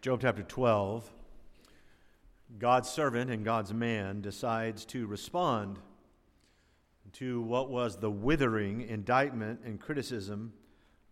Job 0.00 0.20
chapter 0.20 0.44
12, 0.44 1.10
God's 2.56 2.88
servant 2.88 3.32
and 3.32 3.44
God's 3.44 3.74
man 3.74 4.20
decides 4.20 4.84
to 4.86 5.08
respond 5.08 5.80
to 7.14 7.42
what 7.42 7.68
was 7.68 7.96
the 7.96 8.10
withering 8.10 8.82
indictment 8.82 9.58
and 9.64 9.80
criticism 9.80 10.52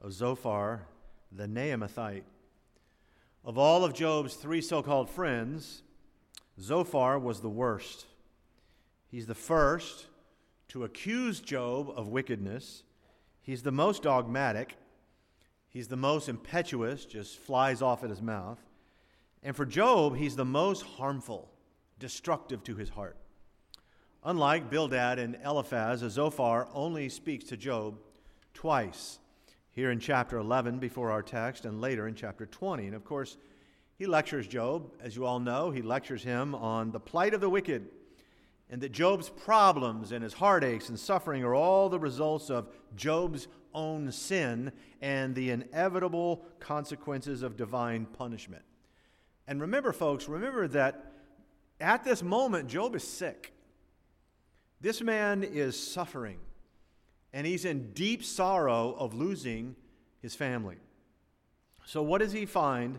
of 0.00 0.12
Zophar 0.12 0.86
the 1.32 1.48
Naamathite. 1.48 2.22
Of 3.44 3.58
all 3.58 3.84
of 3.84 3.92
Job's 3.92 4.34
three 4.34 4.60
so 4.60 4.84
called 4.84 5.10
friends, 5.10 5.82
Zophar 6.60 7.18
was 7.18 7.40
the 7.40 7.48
worst. 7.48 8.06
He's 9.08 9.26
the 9.26 9.34
first 9.34 10.06
to 10.68 10.84
accuse 10.84 11.40
Job 11.40 11.92
of 11.96 12.06
wickedness. 12.06 12.84
He's 13.42 13.64
the 13.64 13.72
most 13.72 14.04
dogmatic. 14.04 14.76
He's 15.68 15.88
the 15.88 15.96
most 15.96 16.28
impetuous, 16.28 17.04
just 17.04 17.36
flies 17.36 17.82
off 17.82 18.04
at 18.04 18.10
his 18.10 18.22
mouth. 18.22 18.60
And 19.46 19.54
for 19.54 19.64
Job, 19.64 20.16
he's 20.16 20.34
the 20.34 20.44
most 20.44 20.82
harmful, 20.82 21.48
destructive 22.00 22.64
to 22.64 22.74
his 22.74 22.88
heart. 22.88 23.16
Unlike 24.24 24.70
Bildad 24.70 25.20
and 25.20 25.38
Eliphaz, 25.44 26.00
Zophar 26.00 26.66
only 26.74 27.08
speaks 27.08 27.44
to 27.44 27.56
Job 27.56 27.96
twice 28.54 29.20
here 29.70 29.92
in 29.92 30.00
chapter 30.00 30.38
11 30.38 30.80
before 30.80 31.12
our 31.12 31.22
text 31.22 31.64
and 31.64 31.80
later 31.80 32.08
in 32.08 32.16
chapter 32.16 32.44
20. 32.44 32.86
And 32.86 32.96
of 32.96 33.04
course, 33.04 33.36
he 33.94 34.06
lectures 34.06 34.48
Job, 34.48 34.90
as 35.00 35.14
you 35.14 35.24
all 35.24 35.38
know, 35.38 35.70
he 35.70 35.80
lectures 35.80 36.24
him 36.24 36.52
on 36.56 36.90
the 36.90 36.98
plight 36.98 37.32
of 37.32 37.40
the 37.40 37.48
wicked 37.48 37.86
and 38.68 38.80
that 38.80 38.90
Job's 38.90 39.28
problems 39.28 40.10
and 40.10 40.24
his 40.24 40.32
heartaches 40.32 40.88
and 40.88 40.98
suffering 40.98 41.44
are 41.44 41.54
all 41.54 41.88
the 41.88 42.00
results 42.00 42.50
of 42.50 42.68
Job's 42.96 43.46
own 43.72 44.10
sin 44.10 44.72
and 45.00 45.36
the 45.36 45.50
inevitable 45.50 46.44
consequences 46.58 47.44
of 47.44 47.56
divine 47.56 48.06
punishment. 48.06 48.64
And 49.48 49.60
remember, 49.60 49.92
folks, 49.92 50.28
remember 50.28 50.66
that 50.68 51.12
at 51.80 52.04
this 52.04 52.22
moment, 52.22 52.68
Job 52.68 52.94
is 52.94 53.04
sick. 53.04 53.52
This 54.80 55.00
man 55.00 55.42
is 55.42 55.78
suffering, 55.78 56.38
and 57.32 57.46
he's 57.46 57.64
in 57.64 57.92
deep 57.92 58.24
sorrow 58.24 58.94
of 58.98 59.14
losing 59.14 59.76
his 60.20 60.34
family. 60.34 60.76
So, 61.84 62.02
what 62.02 62.18
does 62.18 62.32
he 62.32 62.46
find 62.46 62.98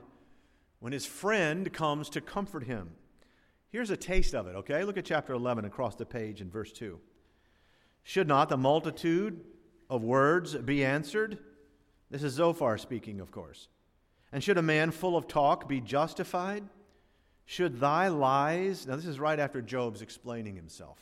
when 0.79 0.93
his 0.93 1.05
friend 1.05 1.71
comes 1.71 2.09
to 2.11 2.21
comfort 2.21 2.63
him? 2.63 2.91
Here's 3.69 3.89
a 3.89 3.97
taste 3.97 4.33
of 4.33 4.47
it, 4.47 4.55
okay? 4.55 4.83
Look 4.83 4.97
at 4.97 5.05
chapter 5.05 5.33
11 5.33 5.65
across 5.65 5.95
the 5.95 6.05
page 6.05 6.39
in 6.39 6.49
verse 6.49 6.71
2. 6.71 6.99
Should 8.03 8.27
not 8.27 8.47
the 8.47 8.57
multitude 8.57 9.41
of 9.89 10.03
words 10.03 10.55
be 10.55 10.85
answered? 10.85 11.37
This 12.09 12.23
is 12.23 12.33
Zophar 12.33 12.77
speaking, 12.77 13.19
of 13.19 13.31
course. 13.31 13.67
And 14.31 14.43
should 14.43 14.57
a 14.57 14.61
man 14.63 14.91
full 14.91 15.15
of 15.15 15.27
talk 15.27 15.67
be 15.67 15.81
justified? 15.81 16.63
Should 17.45 17.79
thy 17.79 18.09
lies, 18.09 18.85
now 18.85 18.95
this 18.95 19.05
is 19.05 19.19
right 19.19 19.39
after 19.39 19.61
Job's 19.61 20.01
explaining 20.01 20.55
himself. 20.55 20.99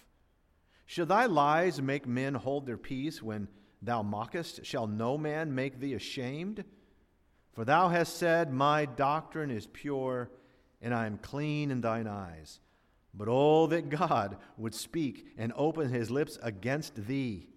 Should 0.86 1.08
thy 1.08 1.26
lies 1.26 1.82
make 1.82 2.08
men 2.08 2.36
hold 2.36 2.66
their 2.66 2.78
peace 2.78 3.22
when 3.22 3.48
thou 3.82 4.04
mockest? 4.04 4.66
Shall 4.66 4.86
no 4.86 5.18
man 5.18 5.56
make 5.56 5.80
thee 5.80 5.96
ashamed? 5.96 6.64
For 7.54 7.66
thou 7.66 7.90
hast 7.90 8.18
said, 8.18 8.54
My 8.54 8.86
doctrine 8.86 9.50
is 9.50 9.66
pure 9.66 10.30
and 10.82 10.94
I 10.94 11.08
am 11.08 11.18
clean 11.18 11.72
in 11.72 11.82
thine 11.82 12.06
eyes. 12.06 12.60
But 13.14 13.28
oh, 13.30 13.66
that 13.68 13.90
God 13.90 14.38
would 14.58 14.76
speak 14.76 15.26
and 15.38 15.52
open 15.56 15.90
his 15.90 16.12
lips 16.12 16.38
against 16.44 17.08
thee, 17.08 17.48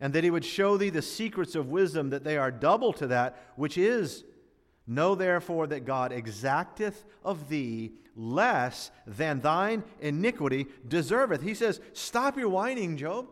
and 0.00 0.12
that 0.14 0.24
he 0.24 0.30
would 0.30 0.44
show 0.44 0.76
thee 0.76 0.90
the 0.90 1.02
secrets 1.02 1.54
of 1.54 1.70
wisdom, 1.70 2.10
that 2.10 2.24
they 2.24 2.36
are 2.36 2.50
double 2.50 2.92
to 2.94 3.06
that 3.08 3.38
which 3.56 3.78
is. 3.78 4.24
Know 4.88 5.14
therefore 5.14 5.66
that 5.66 5.84
God 5.84 6.12
exacteth 6.12 7.04
of 7.22 7.50
thee 7.50 7.92
less 8.16 8.90
than 9.06 9.40
thine 9.40 9.84
iniquity 10.00 10.66
deserveth. 10.88 11.42
He 11.42 11.54
says, 11.54 11.80
Stop 11.92 12.38
your 12.38 12.48
whining, 12.48 12.96
Job. 12.96 13.28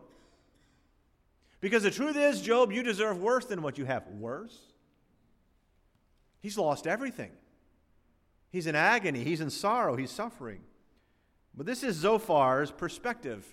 Because 1.61 1.83
the 1.83 1.91
truth 1.91 2.15
is, 2.15 2.43
Job, 2.43 2.71
you 2.71 2.83
deserve 2.83 3.19
worse 3.19 3.47
than 3.47 3.63
what 3.63 3.79
you 3.79 3.87
have. 3.87 4.07
Worse? 4.07 4.57
He's 6.41 6.59
lost 6.59 6.87
everything. 6.87 7.33
He's 8.51 8.67
in 8.67 8.77
agony, 8.77 9.25
he's 9.25 9.41
in 9.41 9.51
sorrow, 9.51 9.97
he's 9.97 10.11
suffering. 10.11 10.61
But 11.57 11.67
this 11.67 11.83
is 11.83 12.03
Zophar's 12.03 12.71
perspective. 12.71 13.47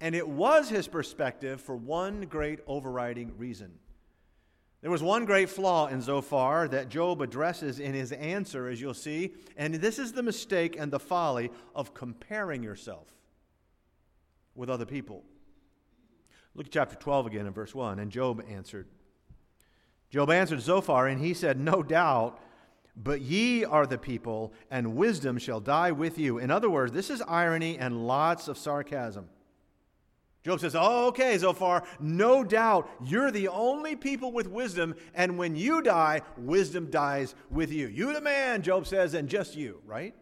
And 0.00 0.14
it 0.14 0.28
was 0.28 0.68
his 0.68 0.88
perspective 0.88 1.60
for 1.60 1.76
one 1.76 2.22
great 2.22 2.58
overriding 2.66 3.38
reason. 3.38 3.78
There 4.82 4.90
was 4.90 5.02
one 5.02 5.24
great 5.24 5.48
flaw 5.48 5.86
in 5.88 6.00
Zophar 6.00 6.68
that 6.68 6.88
Job 6.88 7.20
addresses 7.22 7.80
in 7.80 7.94
his 7.94 8.12
answer, 8.12 8.68
as 8.68 8.80
you'll 8.80 8.94
see, 8.94 9.32
and 9.56 9.74
this 9.74 9.98
is 9.98 10.12
the 10.12 10.22
mistake 10.22 10.76
and 10.78 10.92
the 10.92 11.00
folly 11.00 11.50
of 11.74 11.94
comparing 11.94 12.62
yourself 12.62 13.08
with 14.54 14.70
other 14.70 14.86
people. 14.86 15.24
Look 16.54 16.66
at 16.66 16.72
chapter 16.72 16.96
12 16.96 17.26
again 17.26 17.46
in 17.46 17.52
verse 17.52 17.74
1. 17.74 17.98
And 17.98 18.10
Job 18.10 18.42
answered. 18.48 18.86
Job 20.10 20.30
answered 20.30 20.60
Zophar, 20.60 21.06
and 21.06 21.20
he 21.20 21.34
said, 21.34 21.58
No 21.58 21.82
doubt 21.82 22.40
but 22.96 23.20
ye 23.20 23.62
are 23.64 23.86
the 23.86 23.98
people, 23.98 24.54
and 24.70 24.96
wisdom 24.96 25.36
shall 25.36 25.60
die 25.60 25.92
with 25.92 26.18
you. 26.18 26.38
In 26.38 26.50
other 26.50 26.70
words, 26.70 26.92
this 26.92 27.10
is 27.10 27.22
irony 27.28 27.78
and 27.78 28.06
lots 28.06 28.48
of 28.48 28.56
sarcasm. 28.56 29.28
Job 30.46 30.60
says, 30.60 30.76
Oh, 30.76 31.08
okay, 31.08 31.36
Zophar, 31.36 31.82
no 31.98 32.44
doubt 32.44 32.88
you're 33.04 33.32
the 33.32 33.48
only 33.48 33.96
people 33.96 34.30
with 34.30 34.46
wisdom, 34.46 34.94
and 35.12 35.36
when 35.36 35.56
you 35.56 35.82
die, 35.82 36.22
wisdom 36.36 36.88
dies 36.88 37.34
with 37.50 37.72
you. 37.72 37.88
You 37.88 38.12
the 38.12 38.20
man, 38.20 38.62
Job 38.62 38.86
says, 38.86 39.14
and 39.14 39.28
just 39.28 39.56
you, 39.56 39.82
right? 39.84 40.14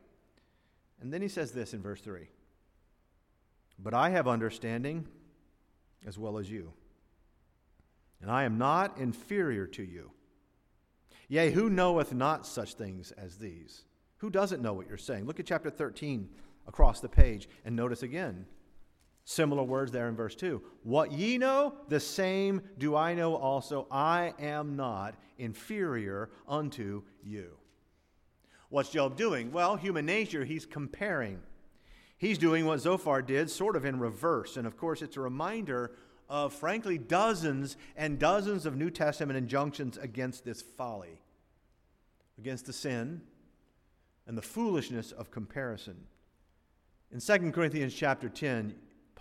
And 1.02 1.12
then 1.12 1.20
he 1.20 1.28
says 1.28 1.52
this 1.52 1.74
in 1.74 1.82
verse 1.82 2.00
3 2.00 2.26
But 3.78 3.92
I 3.92 4.08
have 4.08 4.26
understanding 4.26 5.06
as 6.06 6.18
well 6.18 6.38
as 6.38 6.50
you, 6.50 6.72
and 8.22 8.30
I 8.30 8.44
am 8.44 8.56
not 8.56 8.96
inferior 8.96 9.66
to 9.66 9.82
you. 9.82 10.10
Yea, 11.28 11.50
who 11.50 11.68
knoweth 11.68 12.14
not 12.14 12.46
such 12.46 12.72
things 12.72 13.12
as 13.12 13.36
these? 13.36 13.82
Who 14.18 14.30
doesn't 14.30 14.62
know 14.62 14.72
what 14.72 14.88
you're 14.88 14.96
saying? 14.96 15.26
Look 15.26 15.38
at 15.38 15.44
chapter 15.44 15.68
13 15.68 16.30
across 16.66 17.00
the 17.00 17.10
page 17.10 17.46
and 17.66 17.76
notice 17.76 18.02
again. 18.02 18.46
Similar 19.24 19.62
words 19.62 19.90
there 19.90 20.08
in 20.08 20.16
verse 20.16 20.34
2. 20.34 20.62
What 20.82 21.12
ye 21.12 21.38
know, 21.38 21.74
the 21.88 22.00
same 22.00 22.60
do 22.78 22.94
I 22.94 23.14
know 23.14 23.36
also. 23.36 23.86
I 23.90 24.34
am 24.38 24.76
not 24.76 25.14
inferior 25.38 26.30
unto 26.46 27.02
you. 27.22 27.52
What's 28.68 28.90
Job 28.90 29.16
doing? 29.16 29.50
Well, 29.50 29.76
human 29.76 30.04
nature, 30.04 30.44
he's 30.44 30.66
comparing. 30.66 31.40
He's 32.18 32.38
doing 32.38 32.66
what 32.66 32.80
Zophar 32.80 33.22
did, 33.22 33.50
sort 33.50 33.76
of 33.76 33.84
in 33.84 33.98
reverse. 33.98 34.56
And 34.56 34.66
of 34.66 34.76
course, 34.76 35.00
it's 35.00 35.16
a 35.16 35.20
reminder 35.20 35.92
of, 36.28 36.52
frankly, 36.52 36.98
dozens 36.98 37.76
and 37.96 38.18
dozens 38.18 38.66
of 38.66 38.76
New 38.76 38.90
Testament 38.90 39.36
injunctions 39.36 39.96
against 39.96 40.44
this 40.44 40.60
folly, 40.60 41.20
against 42.38 42.66
the 42.66 42.72
sin 42.72 43.22
and 44.26 44.36
the 44.36 44.42
foolishness 44.42 45.12
of 45.12 45.30
comparison. 45.30 45.96
In 47.12 47.20
2 47.20 47.52
Corinthians 47.52 47.94
chapter 47.94 48.28
10, 48.28 48.74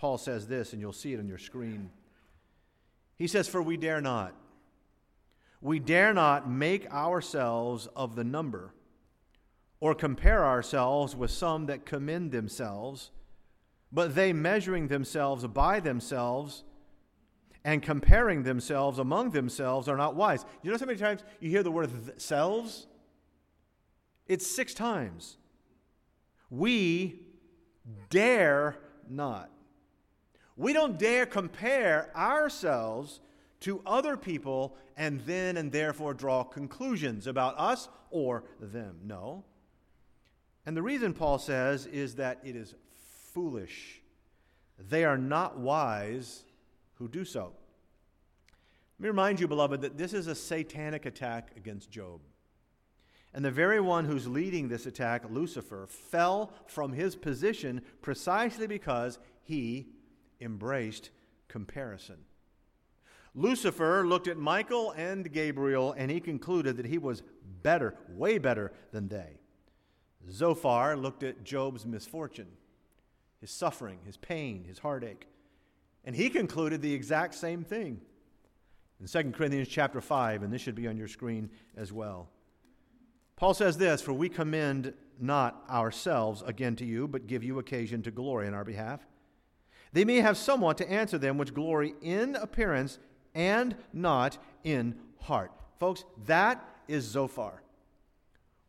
Paul 0.04 0.18
says 0.18 0.46
this, 0.46 0.74
and 0.74 0.82
you'll 0.82 0.92
see 0.92 1.14
it 1.14 1.18
on 1.18 1.28
your 1.28 1.38
screen. 1.38 1.88
He 3.16 3.26
says, 3.26 3.48
For 3.48 3.62
we 3.62 3.78
dare 3.78 4.02
not. 4.02 4.36
We 5.62 5.78
dare 5.78 6.12
not 6.12 6.46
make 6.46 6.92
ourselves 6.92 7.88
of 7.96 8.14
the 8.14 8.22
number 8.22 8.74
or 9.80 9.94
compare 9.94 10.44
ourselves 10.44 11.16
with 11.16 11.30
some 11.30 11.64
that 11.68 11.86
commend 11.86 12.32
themselves, 12.32 13.12
but 13.90 14.14
they 14.14 14.34
measuring 14.34 14.88
themselves 14.88 15.46
by 15.46 15.80
themselves 15.80 16.64
and 17.64 17.82
comparing 17.82 18.42
themselves 18.42 18.98
among 18.98 19.30
themselves 19.30 19.88
are 19.88 19.96
not 19.96 20.16
wise. 20.16 20.44
You 20.62 20.70
know 20.70 20.76
how 20.76 20.84
many 20.84 20.98
times 20.98 21.22
you 21.40 21.48
hear 21.48 21.62
the 21.62 21.70
word 21.70 22.20
selves? 22.20 22.88
It's 24.26 24.46
six 24.46 24.74
times. 24.74 25.38
We 26.50 27.20
dare 28.10 28.76
not. 29.08 29.48
We 30.56 30.72
don't 30.72 30.98
dare 30.98 31.26
compare 31.26 32.10
ourselves 32.16 33.20
to 33.60 33.80
other 33.86 34.16
people 34.16 34.76
and 34.96 35.20
then 35.22 35.56
and 35.56 35.72
therefore 35.72 36.14
draw 36.14 36.44
conclusions 36.44 37.26
about 37.26 37.58
us 37.58 37.88
or 38.10 38.44
them. 38.60 38.98
No. 39.04 39.44
And 40.66 40.76
the 40.76 40.82
reason 40.82 41.12
Paul 41.12 41.38
says 41.38 41.86
is 41.86 42.16
that 42.16 42.40
it 42.44 42.56
is 42.56 42.74
foolish. 43.32 44.00
They 44.78 45.04
are 45.04 45.18
not 45.18 45.58
wise 45.58 46.44
who 46.94 47.08
do 47.08 47.24
so. 47.24 47.52
Let 48.98 49.02
me 49.02 49.08
remind 49.08 49.40
you, 49.40 49.48
beloved, 49.48 49.80
that 49.80 49.98
this 49.98 50.12
is 50.12 50.28
a 50.28 50.34
satanic 50.34 51.04
attack 51.04 51.50
against 51.56 51.90
Job. 51.90 52.20
And 53.34 53.44
the 53.44 53.50
very 53.50 53.80
one 53.80 54.04
who's 54.04 54.28
leading 54.28 54.68
this 54.68 54.86
attack, 54.86 55.24
Lucifer, 55.28 55.88
fell 55.88 56.52
from 56.66 56.92
his 56.92 57.16
position 57.16 57.82
precisely 58.00 58.68
because 58.68 59.18
he 59.42 59.88
embraced 60.40 61.10
comparison. 61.48 62.16
Lucifer 63.34 64.06
looked 64.06 64.28
at 64.28 64.36
Michael 64.36 64.92
and 64.92 65.30
Gabriel 65.32 65.92
and 65.96 66.10
he 66.10 66.20
concluded 66.20 66.76
that 66.76 66.86
he 66.86 66.98
was 66.98 67.22
better, 67.62 67.94
way 68.08 68.38
better 68.38 68.72
than 68.92 69.08
they. 69.08 69.38
Zophar 70.30 70.96
looked 70.96 71.22
at 71.22 71.44
Job's 71.44 71.84
misfortune, 71.84 72.48
his 73.40 73.50
suffering, 73.50 73.98
his 74.06 74.16
pain, 74.16 74.64
his 74.64 74.78
heartache, 74.78 75.26
and 76.04 76.14
he 76.14 76.30
concluded 76.30 76.80
the 76.80 76.94
exact 76.94 77.34
same 77.34 77.64
thing. 77.64 78.00
In 79.00 79.06
2 79.06 79.32
Corinthians 79.32 79.68
chapter 79.68 80.00
5, 80.00 80.42
and 80.42 80.52
this 80.52 80.62
should 80.62 80.74
be 80.74 80.86
on 80.86 80.96
your 80.96 81.08
screen 81.08 81.50
as 81.76 81.92
well. 81.92 82.28
Paul 83.36 83.52
says 83.52 83.76
this 83.76 84.00
For 84.00 84.12
we 84.12 84.28
commend 84.28 84.94
not 85.20 85.64
ourselves 85.68 86.42
again 86.46 86.76
to 86.76 86.84
you, 86.84 87.08
but 87.08 87.26
give 87.26 87.42
you 87.42 87.58
occasion 87.58 88.02
to 88.02 88.10
glory 88.10 88.46
in 88.46 88.54
our 88.54 88.64
behalf. 88.64 89.04
They 89.94 90.04
may 90.04 90.16
have 90.16 90.36
someone 90.36 90.74
to 90.76 90.90
answer 90.90 91.18
them 91.18 91.38
which 91.38 91.54
glory 91.54 91.94
in 92.02 92.34
appearance 92.34 92.98
and 93.32 93.76
not 93.92 94.38
in 94.64 94.96
heart. 95.20 95.52
Folks, 95.78 96.04
that 96.26 96.68
is 96.88 97.04
Zophar. 97.04 97.62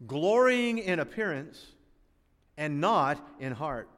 Glorying 0.06 0.78
in 0.78 1.00
appearance 1.00 1.74
and 2.58 2.80
not 2.80 3.28
in 3.40 3.54
heart. 3.54 3.90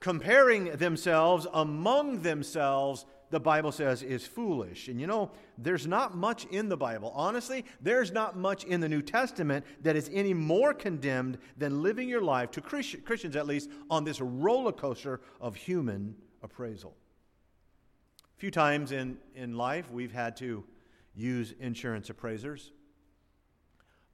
Comparing 0.00 0.66
themselves 0.76 1.46
among 1.54 2.20
themselves, 2.20 3.06
the 3.30 3.40
Bible 3.40 3.72
says, 3.72 4.02
is 4.02 4.26
foolish. 4.26 4.88
And 4.88 5.00
you 5.00 5.06
know, 5.06 5.30
there's 5.56 5.86
not 5.86 6.14
much 6.14 6.44
in 6.50 6.68
the 6.68 6.76
Bible. 6.76 7.10
Honestly, 7.14 7.64
there's 7.80 8.12
not 8.12 8.36
much 8.36 8.64
in 8.64 8.80
the 8.80 8.88
New 8.88 9.00
Testament 9.00 9.64
that 9.80 9.96
is 9.96 10.10
any 10.12 10.34
more 10.34 10.74
condemned 10.74 11.38
than 11.56 11.82
living 11.82 12.06
your 12.06 12.20
life, 12.20 12.50
to 12.50 12.60
Christians 12.60 13.34
at 13.34 13.46
least, 13.46 13.70
on 13.88 14.04
this 14.04 14.20
roller 14.20 14.72
coaster 14.72 15.22
of 15.40 15.56
human 15.56 16.14
appraisal. 16.44 16.94
A 18.36 18.40
few 18.40 18.52
times 18.52 18.92
in, 18.92 19.16
in 19.34 19.56
life, 19.56 19.90
we've 19.90 20.12
had 20.12 20.36
to 20.36 20.62
use 21.16 21.54
insurance 21.58 22.10
appraisers, 22.10 22.70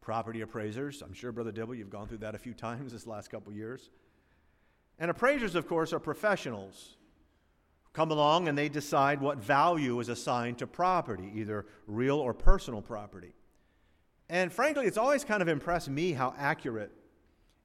property 0.00 0.41
appraisers. 0.41 1.03
I'm 1.03 1.12
sure, 1.12 1.32
Brother 1.32 1.53
Dibble, 1.53 1.75
you've 1.75 1.91
gone 1.91 2.06
through 2.06 2.19
that 2.19 2.35
a 2.35 2.38
few 2.38 2.55
times 2.55 2.93
this 2.93 3.06
last 3.06 3.31
couple 3.31 3.53
years. 3.53 3.91
And 4.99 5.11
appraisers, 5.11 5.55
of 5.55 5.67
course, 5.67 5.93
are 5.93 5.99
professionals. 5.99 6.97
who 7.82 7.91
Come 7.93 8.11
along 8.11 8.49
and 8.49 8.56
they 8.56 8.69
decide 8.69 9.21
what 9.21 9.38
value 9.38 9.99
is 9.99 10.09
assigned 10.09 10.59
to 10.59 10.67
property, 10.67 11.31
either 11.35 11.67
real 11.87 12.19
or 12.19 12.33
personal 12.33 12.81
property. 12.81 13.35
And 14.29 14.53
frankly, 14.53 14.87
it's 14.87 14.99
always 14.99 15.25
kind 15.25 15.43
of 15.43 15.49
impressed 15.49 15.88
me 15.88 16.12
how 16.12 16.35
accurate 16.38 16.93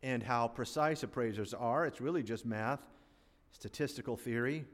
and 0.01 0.23
how 0.23 0.47
precise 0.47 1.03
appraisers 1.03 1.53
are. 1.53 1.85
It's 1.85 2.01
really 2.01 2.23
just 2.23 2.45
math, 2.45 2.79
statistical 3.55 4.17
theory. 4.17 4.65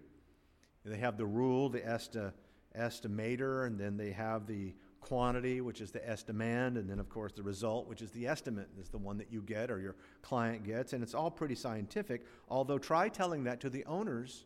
They 0.84 0.98
have 0.98 1.16
the 1.16 1.26
rule, 1.26 1.70
the 1.70 1.88
esti- 1.88 2.32
estimator, 2.78 3.68
and 3.68 3.80
then 3.80 3.96
they 3.96 4.12
have 4.12 4.48
the 4.48 4.74
quantity, 5.00 5.62
which 5.62 5.82
is 5.82 5.92
the 5.92 6.00
estimand, 6.00 6.78
and 6.78 6.90
then, 6.90 7.00
of 7.00 7.08
course, 7.08 7.32
the 7.32 7.44
result, 7.44 7.88
which 7.88 8.02
is 8.02 8.10
the 8.12 8.28
estimate, 8.28 8.70
is 8.80 8.90
the 8.90 8.98
one 8.98 9.18
that 9.20 9.32
you 9.32 9.42
get 9.42 9.70
or 9.70 9.80
your 9.80 9.96
client 10.24 10.64
gets. 10.64 10.94
And 10.94 11.04
it's 11.04 11.14
all 11.14 11.30
pretty 11.30 11.56
scientific, 11.56 12.26
although 12.50 12.80
try 12.80 13.08
telling 13.08 13.44
that 13.44 13.60
to 13.62 13.70
the 13.70 13.86
owners 13.86 14.46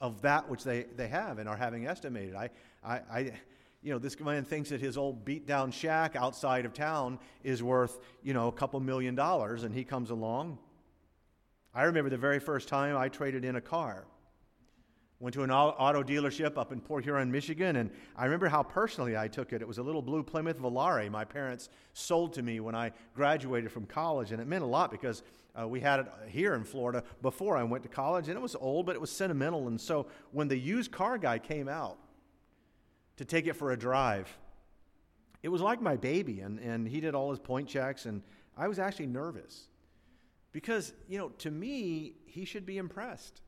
of 0.00 0.20
that 0.22 0.48
which 0.48 0.64
they, 0.64 0.84
they 0.96 1.08
have 1.08 1.38
and 1.38 1.48
are 1.48 1.56
having 1.56 1.86
estimated. 1.86 2.34
I, 2.34 2.50
I, 2.84 2.94
I, 2.94 3.32
you 3.82 3.92
know, 3.92 3.98
this 3.98 4.18
man 4.18 4.44
thinks 4.44 4.70
that 4.70 4.80
his 4.80 4.96
old 4.96 5.24
beat 5.24 5.46
down 5.46 5.70
shack 5.70 6.16
outside 6.16 6.64
of 6.64 6.72
town 6.72 7.20
is 7.44 7.62
worth, 7.62 8.00
you 8.24 8.34
know, 8.34 8.48
a 8.48 8.52
couple 8.52 8.80
million 8.80 9.14
dollars, 9.14 9.62
and 9.62 9.72
he 9.72 9.84
comes 9.84 10.10
along. 10.10 10.58
I 11.74 11.84
remember 11.84 12.08
the 12.08 12.16
very 12.16 12.38
first 12.38 12.68
time 12.68 12.96
I 12.96 13.08
traded 13.08 13.44
in 13.44 13.56
a 13.56 13.60
car. 13.60 14.04
Went 15.18 15.34
to 15.34 15.42
an 15.42 15.50
auto 15.50 16.02
dealership 16.02 16.56
up 16.58 16.70
in 16.70 16.80
Port 16.80 17.02
Huron, 17.04 17.30
Michigan, 17.30 17.76
and 17.76 17.90
I 18.16 18.24
remember 18.24 18.48
how 18.48 18.62
personally 18.62 19.16
I 19.16 19.26
took 19.26 19.52
it. 19.52 19.62
It 19.62 19.66
was 19.66 19.78
a 19.78 19.82
little 19.82 20.02
blue 20.02 20.22
Plymouth 20.22 20.60
Volare 20.60 21.10
my 21.10 21.24
parents 21.24 21.68
sold 21.94 22.32
to 22.34 22.42
me 22.42 22.60
when 22.60 22.74
I 22.74 22.92
graduated 23.14 23.72
from 23.72 23.86
college, 23.86 24.32
and 24.32 24.40
it 24.40 24.46
meant 24.46 24.62
a 24.62 24.66
lot 24.66 24.90
because 24.90 25.22
uh, 25.58 25.66
we 25.66 25.80
had 25.80 26.00
it 26.00 26.06
here 26.28 26.54
in 26.54 26.64
Florida 26.64 27.02
before 27.22 27.56
I 27.56 27.62
went 27.62 27.82
to 27.84 27.88
college, 27.88 28.28
and 28.28 28.36
it 28.36 28.42
was 28.42 28.54
old, 28.54 28.86
but 28.86 28.94
it 28.94 29.00
was 29.00 29.10
sentimental. 29.10 29.66
And 29.66 29.80
so 29.80 30.06
when 30.32 30.46
the 30.46 30.58
used 30.58 30.92
car 30.92 31.16
guy 31.16 31.38
came 31.38 31.68
out 31.68 31.98
to 33.16 33.24
take 33.24 33.46
it 33.46 33.54
for 33.54 33.72
a 33.72 33.76
drive, 33.76 34.28
it 35.42 35.48
was 35.48 35.60
like 35.60 35.80
my 35.80 35.96
baby, 35.96 36.40
and, 36.40 36.58
and 36.58 36.86
he 36.86 37.00
did 37.00 37.14
all 37.14 37.30
his 37.30 37.38
point 37.38 37.68
checks, 37.68 38.06
and 38.06 38.22
I 38.56 38.68
was 38.68 38.78
actually 38.78 39.06
nervous 39.06 39.68
because, 40.54 40.92
you 41.08 41.18
know, 41.18 41.30
to 41.38 41.50
me, 41.50 42.14
he 42.26 42.44
should 42.44 42.64
be 42.64 42.78
impressed. 42.78 43.42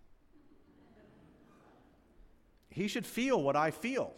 He 2.69 2.89
should 2.89 3.07
feel 3.07 3.41
what 3.41 3.55
I 3.55 3.71
feel 3.71 4.13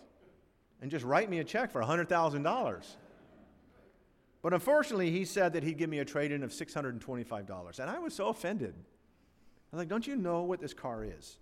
and 0.80 0.90
just 0.90 1.04
write 1.04 1.28
me 1.28 1.38
a 1.38 1.44
check 1.44 1.70
for 1.70 1.82
$100,000. 1.82 2.96
But 4.40 4.54
unfortunately, 4.54 5.10
he 5.10 5.26
said 5.26 5.52
that 5.52 5.64
he'd 5.64 5.76
give 5.76 5.90
me 5.90 5.98
a 5.98 6.04
trade 6.04 6.32
in 6.32 6.42
of 6.42 6.50
$625. 6.50 7.78
And 7.78 7.90
I 7.90 7.98
was 7.98 8.14
so 8.14 8.28
offended. 8.28 8.74
I 8.74 9.76
was 9.76 9.80
like, 9.80 9.88
Don't 9.88 10.06
you 10.06 10.16
know 10.16 10.42
what 10.44 10.58
this 10.58 10.72
car 10.72 11.04
is? 11.04 11.36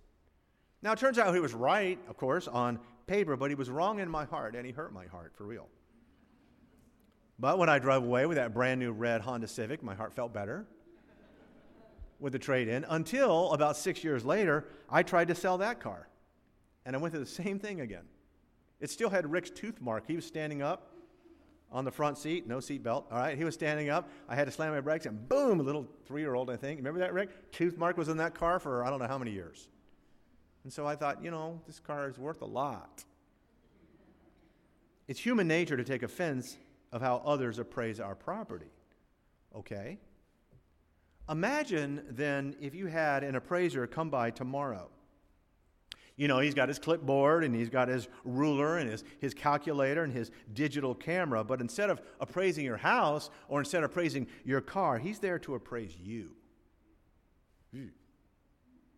Now, 0.81 0.91
it 0.91 0.99
turns 0.99 1.17
out 1.17 1.33
he 1.33 1.39
was 1.39 1.53
right, 1.53 1.97
of 2.09 2.17
course, 2.17 2.49
on 2.49 2.77
paper, 3.07 3.37
but 3.37 3.49
he 3.49 3.55
was 3.55 3.69
wrong 3.69 3.99
in 3.99 4.09
my 4.09 4.25
heart, 4.25 4.53
and 4.55 4.65
he 4.65 4.73
hurt 4.73 4.93
my 4.93 5.05
heart 5.05 5.33
for 5.33 5.45
real. 5.45 5.67
But 7.39 7.57
when 7.57 7.69
I 7.69 7.79
drove 7.79 8.03
away 8.03 8.25
with 8.25 8.35
that 8.35 8.53
brand 8.53 8.81
new 8.81 8.91
red 8.91 9.21
Honda 9.21 9.47
Civic, 9.47 9.81
my 9.81 9.95
heart 9.95 10.13
felt 10.13 10.33
better 10.33 10.67
with 12.19 12.33
the 12.33 12.39
trade 12.39 12.67
in 12.67 12.85
until 12.89 13.51
about 13.53 13.77
six 13.77 14.03
years 14.03 14.25
later, 14.25 14.65
I 14.89 15.03
tried 15.03 15.27
to 15.27 15.35
sell 15.35 15.57
that 15.59 15.79
car. 15.79 16.07
And 16.85 16.95
I 16.95 16.99
went 16.99 17.13
through 17.13 17.23
the 17.23 17.29
same 17.29 17.59
thing 17.59 17.81
again. 17.81 18.05
It 18.79 18.89
still 18.89 19.09
had 19.09 19.29
Rick's 19.29 19.49
tooth 19.49 19.81
mark. 19.81 20.05
He 20.07 20.15
was 20.15 20.25
standing 20.25 20.61
up 20.61 20.93
on 21.71 21.83
the 21.83 21.91
front 21.91 22.17
seat, 22.17 22.47
no 22.47 22.59
seat 22.59 22.83
belt. 22.83 23.07
All 23.11 23.17
right, 23.17 23.37
he 23.37 23.43
was 23.43 23.53
standing 23.53 23.89
up. 23.89 24.09
I 24.29 24.35
had 24.35 24.45
to 24.45 24.51
slam 24.51 24.71
my 24.71 24.79
brakes, 24.79 25.05
and 25.05 25.27
boom, 25.27 25.59
a 25.59 25.63
little 25.63 25.87
three 26.05 26.21
year 26.21 26.33
old, 26.33 26.49
I 26.49 26.55
think. 26.55 26.77
Remember 26.77 26.99
that, 26.99 27.13
Rick? 27.13 27.51
Tooth 27.51 27.77
mark 27.77 27.97
was 27.97 28.07
in 28.07 28.17
that 28.17 28.33
car 28.35 28.59
for 28.59 28.85
I 28.85 28.89
don't 28.89 28.99
know 28.99 29.07
how 29.07 29.17
many 29.17 29.31
years. 29.31 29.67
And 30.63 30.71
so 30.71 30.85
I 30.85 30.95
thought, 30.95 31.23
you 31.23 31.31
know, 31.31 31.61
this 31.67 31.79
car 31.79 32.09
is 32.09 32.17
worth 32.17 32.41
a 32.41 32.45
lot. 32.45 33.03
It's 35.07 35.19
human 35.19 35.47
nature 35.47 35.77
to 35.77 35.83
take 35.83 36.03
offense 36.03 36.57
of 36.91 37.01
how 37.01 37.21
others 37.25 37.59
appraise 37.59 37.99
our 37.99 38.15
property. 38.15 38.71
Okay? 39.55 39.97
Imagine 41.29 42.03
then 42.09 42.55
if 42.61 42.73
you 42.73 42.87
had 42.87 43.23
an 43.23 43.35
appraiser 43.35 43.85
come 43.87 44.09
by 44.09 44.31
tomorrow 44.31 44.89
you 46.17 46.27
know, 46.27 46.39
he's 46.39 46.55
got 46.55 46.67
his 46.67 46.79
clipboard 46.79 47.43
and 47.43 47.55
he's 47.55 47.69
got 47.69 47.87
his 47.87 48.07
ruler 48.25 48.77
and 48.77 48.89
his, 48.89 49.03
his 49.19 49.35
calculator 49.35 50.03
and 50.03 50.11
his 50.11 50.31
digital 50.53 50.95
camera. 50.95 51.43
But 51.43 51.61
instead 51.61 51.91
of 51.91 52.01
appraising 52.19 52.65
your 52.65 52.77
house 52.77 53.29
or 53.47 53.59
instead 53.59 53.83
of 53.83 53.91
appraising 53.91 54.25
your 54.43 54.59
car, 54.59 54.97
he's 54.97 55.19
there 55.19 55.37
to 55.39 55.53
appraise 55.53 55.95
you. 55.95 56.31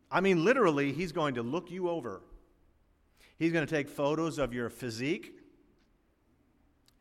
I 0.10 0.22
mean, 0.22 0.46
literally, 0.46 0.94
he's 0.94 1.12
going 1.12 1.36
to 1.36 1.44
look 1.44 1.70
you 1.70 1.90
over. 1.90 2.22
He's 3.38 3.52
going 3.52 3.68
to 3.68 3.72
take 3.72 3.90
photos 3.90 4.38
of 4.38 4.54
your 4.54 4.70
physique. 4.70 5.38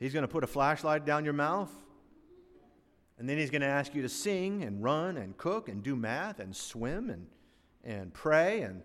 He's 0.00 0.12
going 0.12 0.24
to 0.24 0.28
put 0.28 0.42
a 0.42 0.48
flashlight 0.48 1.06
down 1.06 1.24
your 1.24 1.32
mouth. 1.32 1.70
And 3.18 3.28
then 3.28 3.36
he's 3.36 3.50
going 3.50 3.62
to 3.62 3.66
ask 3.66 3.94
you 3.94 4.02
to 4.02 4.08
sing 4.08 4.62
and 4.62 4.82
run 4.82 5.16
and 5.16 5.36
cook 5.36 5.68
and 5.68 5.82
do 5.82 5.96
math 5.96 6.38
and 6.38 6.54
swim 6.54 7.10
and, 7.10 7.26
and 7.82 8.14
pray 8.14 8.60
and 8.60 8.82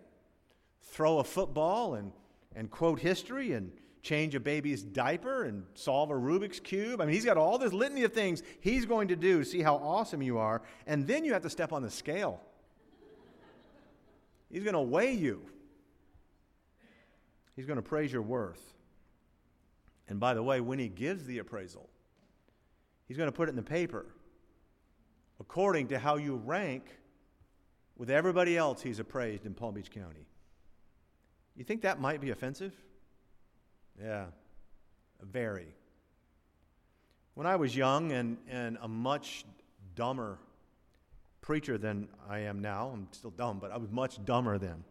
throw 0.82 1.20
a 1.20 1.24
football 1.24 1.94
and, 1.96 2.12
and 2.56 2.72
quote 2.72 3.00
history 3.00 3.54
and 3.54 3.72
change 4.02 4.34
a 4.34 4.40
baby's 4.40 4.82
diaper 4.82 5.44
and 5.44 5.63
solve 5.75 6.10
a 6.10 6.13
Rubik's 6.13 6.60
Cube. 6.60 7.00
I 7.00 7.06
mean, 7.06 7.13
he's 7.13 7.25
got 7.25 7.38
all 7.38 7.60
this 7.60 7.74
litany 7.74 8.04
of 8.04 8.12
things 8.12 8.42
he's 8.60 8.86
going 8.86 9.08
to 9.10 9.16
do 9.16 9.40
to 9.40 9.46
see 9.46 9.62
how 9.62 9.75
awesome 9.75 10.22
you 10.22 10.40
are. 10.40 10.63
And 10.88 11.06
then 11.08 11.24
you 11.24 11.34
have 11.34 11.44
to 11.44 11.50
step 11.50 11.72
on 11.72 11.84
the 11.84 11.92
scale. 11.92 12.42
He's 14.50 14.63
going 14.63 14.74
to 14.74 14.82
weigh 14.82 15.13
you, 15.13 15.44
he's 17.56 17.66
going 17.66 17.78
to 17.78 17.84
praise 17.84 18.12
your 18.12 18.22
worth. 18.24 18.74
And 20.10 20.20
by 20.20 20.34
the 20.34 20.44
way, 20.44 20.60
when 20.60 20.80
he 20.80 20.90
gives 20.90 21.25
the 21.25 21.38
appraisal, 21.38 21.90
he's 23.08 23.16
going 23.16 23.30
to 23.30 23.32
put 23.32 23.48
it 23.48 23.52
in 23.52 23.56
the 23.56 23.63
paper 23.63 24.06
according 25.40 25.88
to 25.88 26.00
how 26.00 26.18
you 26.18 26.36
rank 26.36 26.86
with 27.98 28.10
everybody 28.10 28.58
else 28.58 28.82
he's 28.82 29.00
appraised 29.00 29.46
in 29.46 29.54
Palm 29.54 29.74
Beach 29.74 29.92
County. 29.92 30.28
You 31.56 31.63
think 31.63 31.82
that 31.82 32.00
might 32.00 32.22
be 32.22 32.32
offensive? 32.32 32.74
Yeah, 34.02 34.25
very. 35.22 35.68
When 37.36 37.48
I 37.48 37.56
was 37.56 37.75
young 37.75 38.12
and, 38.12 38.38
and 38.50 38.78
a 38.82 38.88
much 38.88 39.46
dumber 39.96 40.40
preacher 41.42 41.78
than 41.78 42.08
I 42.30 42.40
am 42.40 42.62
now, 42.62 42.90
I'm 42.94 43.08
still 43.12 43.32
dumb, 43.32 43.60
but 43.60 43.72
I 43.72 43.78
was 43.78 43.92
much 43.92 44.24
dumber 44.25 44.58
then. 44.58 44.84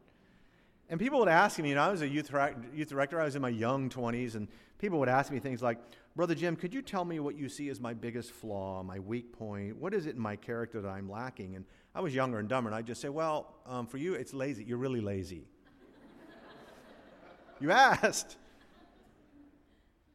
And 0.93 1.01
people 1.01 1.21
would 1.21 1.29
ask 1.29 1.59
me, 1.59 1.71
you 1.71 1.75
know, 1.75 1.81
I 1.81 1.91
was 1.91 2.03
a 2.03 2.07
youth, 2.07 2.31
youth 2.75 2.91
director, 2.91 3.19
I 3.19 3.25
was 3.25 3.35
in 3.35 3.41
my 3.41 3.49
young 3.49 3.89
20s, 3.89 4.35
and 4.35 4.47
people 4.77 4.99
would 4.99 5.09
ask 5.09 5.33
me 5.33 5.39
things 5.39 5.63
like, 5.63 5.79
Brother 6.15 6.35
Jim, 6.35 6.55
could 6.55 6.75
you 6.75 6.83
tell 6.83 7.07
me 7.07 7.19
what 7.19 7.35
you 7.35 7.49
see 7.49 7.71
as 7.71 7.81
my 7.81 7.95
biggest 7.95 8.31
flaw, 8.31 8.83
my 8.83 8.99
weak 8.99 9.33
point? 9.33 9.79
What 9.79 9.95
is 9.95 10.05
it 10.05 10.17
in 10.17 10.21
my 10.21 10.37
character 10.37 10.83
that 10.83 10.91
I'm 10.91 11.11
lacking? 11.11 11.57
And 11.57 11.65
I 11.95 12.03
was 12.03 12.15
younger 12.15 12.41
and 12.41 12.47
dumber, 12.47 12.69
and 12.69 12.77
I'd 12.77 12.85
just 12.85 13.01
say, 13.01 13.09
Well, 13.09 13.55
um, 13.65 13.87
for 13.87 13.97
you, 13.97 14.13
it's 14.13 14.35
lazy. 14.35 14.65
You're 14.65 14.77
really 14.77 15.01
lazy. 15.01 15.47
You 17.59 17.71
asked. 17.71 18.37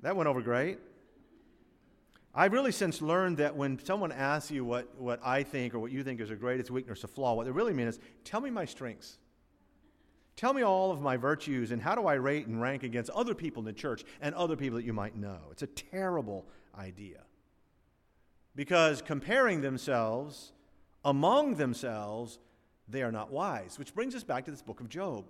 That 0.01 0.15
went 0.15 0.29
over 0.29 0.43
great. 0.43 0.77
I've 2.35 2.53
really 2.53 2.71
since 2.71 3.01
learned 3.01 3.37
that 3.37 3.55
when 3.55 3.83
someone 3.83 4.11
asks 4.11 4.51
you 4.51 4.63
what, 4.63 4.93
what 4.99 5.19
I 5.25 5.41
think 5.41 5.73
or 5.73 5.79
what 5.79 5.91
you 5.91 6.03
think 6.03 6.21
is 6.21 6.29
a 6.29 6.35
greatest 6.35 6.69
weakness 6.69 7.03
or 7.03 7.07
flaw, 7.07 7.33
what 7.33 7.47
they 7.47 7.51
really 7.51 7.73
mean 7.73 7.87
is 7.87 7.99
tell 8.23 8.41
me 8.41 8.51
my 8.51 8.65
strengths. 8.65 9.17
Tell 10.37 10.53
me 10.53 10.61
all 10.61 10.91
of 10.91 11.01
my 11.01 11.17
virtues 11.17 11.71
and 11.71 11.81
how 11.81 11.95
do 11.95 12.05
I 12.05 12.13
rate 12.13 12.45
and 12.45 12.61
rank 12.61 12.83
against 12.83 13.09
other 13.09 13.33
people 13.33 13.61
in 13.61 13.65
the 13.65 13.73
church 13.73 14.03
and 14.21 14.35
other 14.35 14.55
people 14.55 14.77
that 14.77 14.85
you 14.85 14.93
might 14.93 15.17
know. 15.17 15.39
It's 15.51 15.63
a 15.63 15.67
terrible 15.67 16.45
idea. 16.77 17.23
Because 18.55 19.01
comparing 19.01 19.61
themselves 19.61 20.53
among 21.03 21.55
themselves, 21.55 22.37
they 22.87 23.01
are 23.01 23.11
not 23.11 23.31
wise. 23.31 23.79
Which 23.79 23.95
brings 23.95 24.13
us 24.13 24.23
back 24.23 24.45
to 24.45 24.51
this 24.51 24.61
book 24.61 24.79
of 24.79 24.89
Job. 24.89 25.25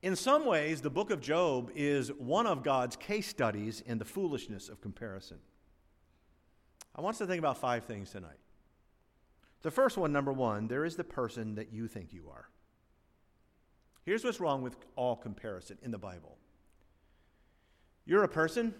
In 0.00 0.14
some 0.14 0.46
ways, 0.46 0.80
the 0.80 0.90
book 0.90 1.10
of 1.10 1.20
Job 1.20 1.72
is 1.74 2.12
one 2.12 2.46
of 2.46 2.62
God's 2.62 2.94
case 2.94 3.26
studies 3.26 3.82
in 3.84 3.98
the 3.98 4.04
foolishness 4.04 4.68
of 4.68 4.80
comparison. 4.80 5.38
I 6.94 7.00
want 7.00 7.14
us 7.14 7.18
to 7.18 7.26
think 7.26 7.40
about 7.40 7.58
five 7.58 7.84
things 7.84 8.10
tonight. 8.10 8.38
The 9.62 9.72
first 9.72 9.96
one, 9.96 10.12
number 10.12 10.32
one, 10.32 10.68
there 10.68 10.84
is 10.84 10.94
the 10.94 11.02
person 11.02 11.56
that 11.56 11.72
you 11.72 11.88
think 11.88 12.12
you 12.12 12.28
are. 12.30 12.48
Here's 14.06 14.24
what's 14.24 14.38
wrong 14.38 14.62
with 14.62 14.76
all 14.94 15.16
comparison 15.16 15.76
in 15.82 15.90
the 15.90 15.98
Bible 15.98 16.38
you're 18.08 18.22
a 18.22 18.28
person, 18.28 18.72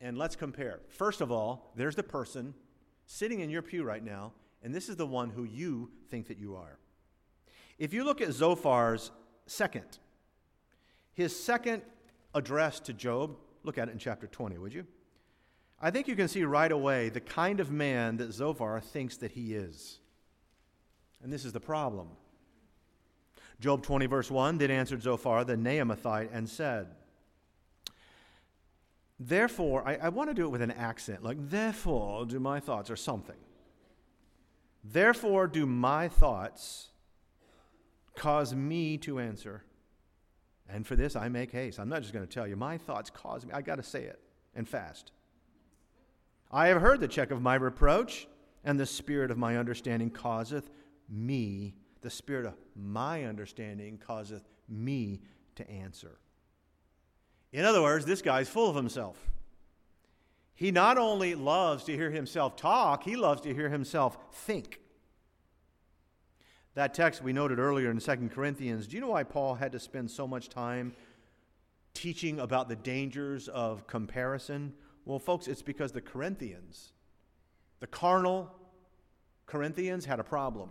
and 0.00 0.16
let's 0.16 0.34
compare. 0.34 0.80
First 0.88 1.20
of 1.20 1.30
all, 1.30 1.70
there's 1.76 1.94
the 1.94 2.02
person 2.02 2.54
sitting 3.04 3.40
in 3.40 3.50
your 3.50 3.60
pew 3.60 3.84
right 3.84 4.02
now, 4.02 4.32
and 4.62 4.74
this 4.74 4.88
is 4.88 4.96
the 4.96 5.06
one 5.06 5.28
who 5.28 5.44
you 5.44 5.90
think 6.08 6.28
that 6.28 6.38
you 6.38 6.56
are. 6.56 6.78
If 7.78 7.92
you 7.92 8.04
look 8.04 8.22
at 8.22 8.30
Zophar's 8.30 9.10
second, 9.46 9.98
his 11.12 11.38
second 11.38 11.82
address 12.34 12.80
to 12.80 12.94
Job, 12.94 13.36
look 13.64 13.76
at 13.76 13.88
it 13.88 13.92
in 13.92 13.98
chapter 13.98 14.26
20, 14.26 14.56
would 14.56 14.72
you? 14.72 14.86
I 15.78 15.90
think 15.90 16.08
you 16.08 16.16
can 16.16 16.28
see 16.28 16.44
right 16.44 16.72
away 16.72 17.10
the 17.10 17.20
kind 17.20 17.60
of 17.60 17.70
man 17.70 18.16
that 18.16 18.32
Zophar 18.32 18.80
thinks 18.80 19.18
that 19.18 19.32
he 19.32 19.54
is. 19.54 19.98
And 21.22 21.30
this 21.30 21.44
is 21.44 21.52
the 21.52 21.60
problem. 21.60 22.08
Job 23.60 23.82
20, 23.82 24.06
verse 24.06 24.30
1 24.30 24.58
Then 24.58 24.70
answered 24.70 25.02
Zophar 25.02 25.44
the 25.44 25.56
Naamathite 25.56 26.28
and 26.32 26.48
said, 26.48 26.88
Therefore, 29.18 29.86
I, 29.88 29.96
I 29.96 30.08
want 30.10 30.28
to 30.28 30.34
do 30.34 30.44
it 30.44 30.50
with 30.50 30.60
an 30.62 30.72
accent, 30.72 31.22
like, 31.22 31.38
therefore 31.48 32.26
do 32.26 32.38
my 32.38 32.60
thoughts, 32.60 32.90
or 32.90 32.96
something. 32.96 33.36
Therefore 34.84 35.46
do 35.46 35.66
my 35.66 36.08
thoughts 36.08 36.88
cause 38.14 38.54
me 38.54 38.98
to 38.98 39.18
answer. 39.18 39.64
And 40.68 40.86
for 40.86 40.96
this 40.96 41.16
I 41.16 41.28
make 41.28 41.52
haste. 41.52 41.78
I'm 41.78 41.88
not 41.88 42.02
just 42.02 42.12
going 42.12 42.26
to 42.26 42.32
tell 42.32 42.46
you. 42.46 42.56
My 42.56 42.76
thoughts 42.78 43.10
cause 43.10 43.46
me. 43.46 43.52
I 43.52 43.62
got 43.62 43.76
to 43.76 43.82
say 43.82 44.02
it 44.04 44.20
and 44.54 44.68
fast. 44.68 45.12
I 46.50 46.68
have 46.68 46.80
heard 46.80 47.00
the 47.00 47.08
check 47.08 47.30
of 47.30 47.42
my 47.42 47.54
reproach, 47.56 48.28
and 48.64 48.78
the 48.78 48.86
spirit 48.86 49.30
of 49.30 49.38
my 49.38 49.56
understanding 49.56 50.10
causeth 50.10 50.70
me 51.08 51.74
the 52.00 52.10
spirit 52.10 52.46
of 52.46 52.54
my 52.74 53.24
understanding 53.24 53.98
causeth 53.98 54.48
me 54.68 55.20
to 55.56 55.68
answer. 55.70 56.18
In 57.52 57.64
other 57.64 57.82
words, 57.82 58.04
this 58.04 58.22
guy's 58.22 58.48
full 58.48 58.68
of 58.68 58.76
himself. 58.76 59.18
He 60.54 60.70
not 60.70 60.98
only 60.98 61.34
loves 61.34 61.84
to 61.84 61.92
hear 61.92 62.10
himself 62.10 62.56
talk, 62.56 63.04
he 63.04 63.16
loves 63.16 63.42
to 63.42 63.54
hear 63.54 63.68
himself 63.68 64.16
think. 64.32 64.80
That 66.74 66.92
text 66.94 67.22
we 67.22 67.32
noted 67.32 67.58
earlier 67.58 67.90
in 67.90 67.98
2 67.98 68.30
Corinthians, 68.34 68.86
do 68.86 68.96
you 68.96 69.00
know 69.00 69.08
why 69.08 69.22
Paul 69.22 69.54
had 69.54 69.72
to 69.72 69.78
spend 69.78 70.10
so 70.10 70.26
much 70.26 70.48
time 70.48 70.94
teaching 71.94 72.38
about 72.38 72.68
the 72.68 72.76
dangers 72.76 73.48
of 73.48 73.86
comparison? 73.86 74.74
Well, 75.04 75.18
folks, 75.18 75.46
it's 75.48 75.62
because 75.62 75.92
the 75.92 76.02
Corinthians, 76.02 76.92
the 77.80 77.86
carnal 77.86 78.50
Corinthians, 79.46 80.04
had 80.04 80.20
a 80.20 80.24
problem. 80.24 80.70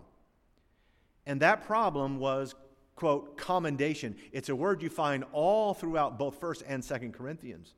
And 1.25 1.41
that 1.41 1.65
problem 1.65 2.19
was, 2.19 2.55
quote, 2.95 3.37
commendation. 3.37 4.15
It's 4.31 4.49
a 4.49 4.55
word 4.55 4.81
you 4.81 4.89
find 4.89 5.23
all 5.31 5.73
throughout 5.73 6.19
both 6.19 6.39
1st 6.39 6.63
and 6.67 6.83
2nd 6.83 7.13
Corinthians. 7.13 7.73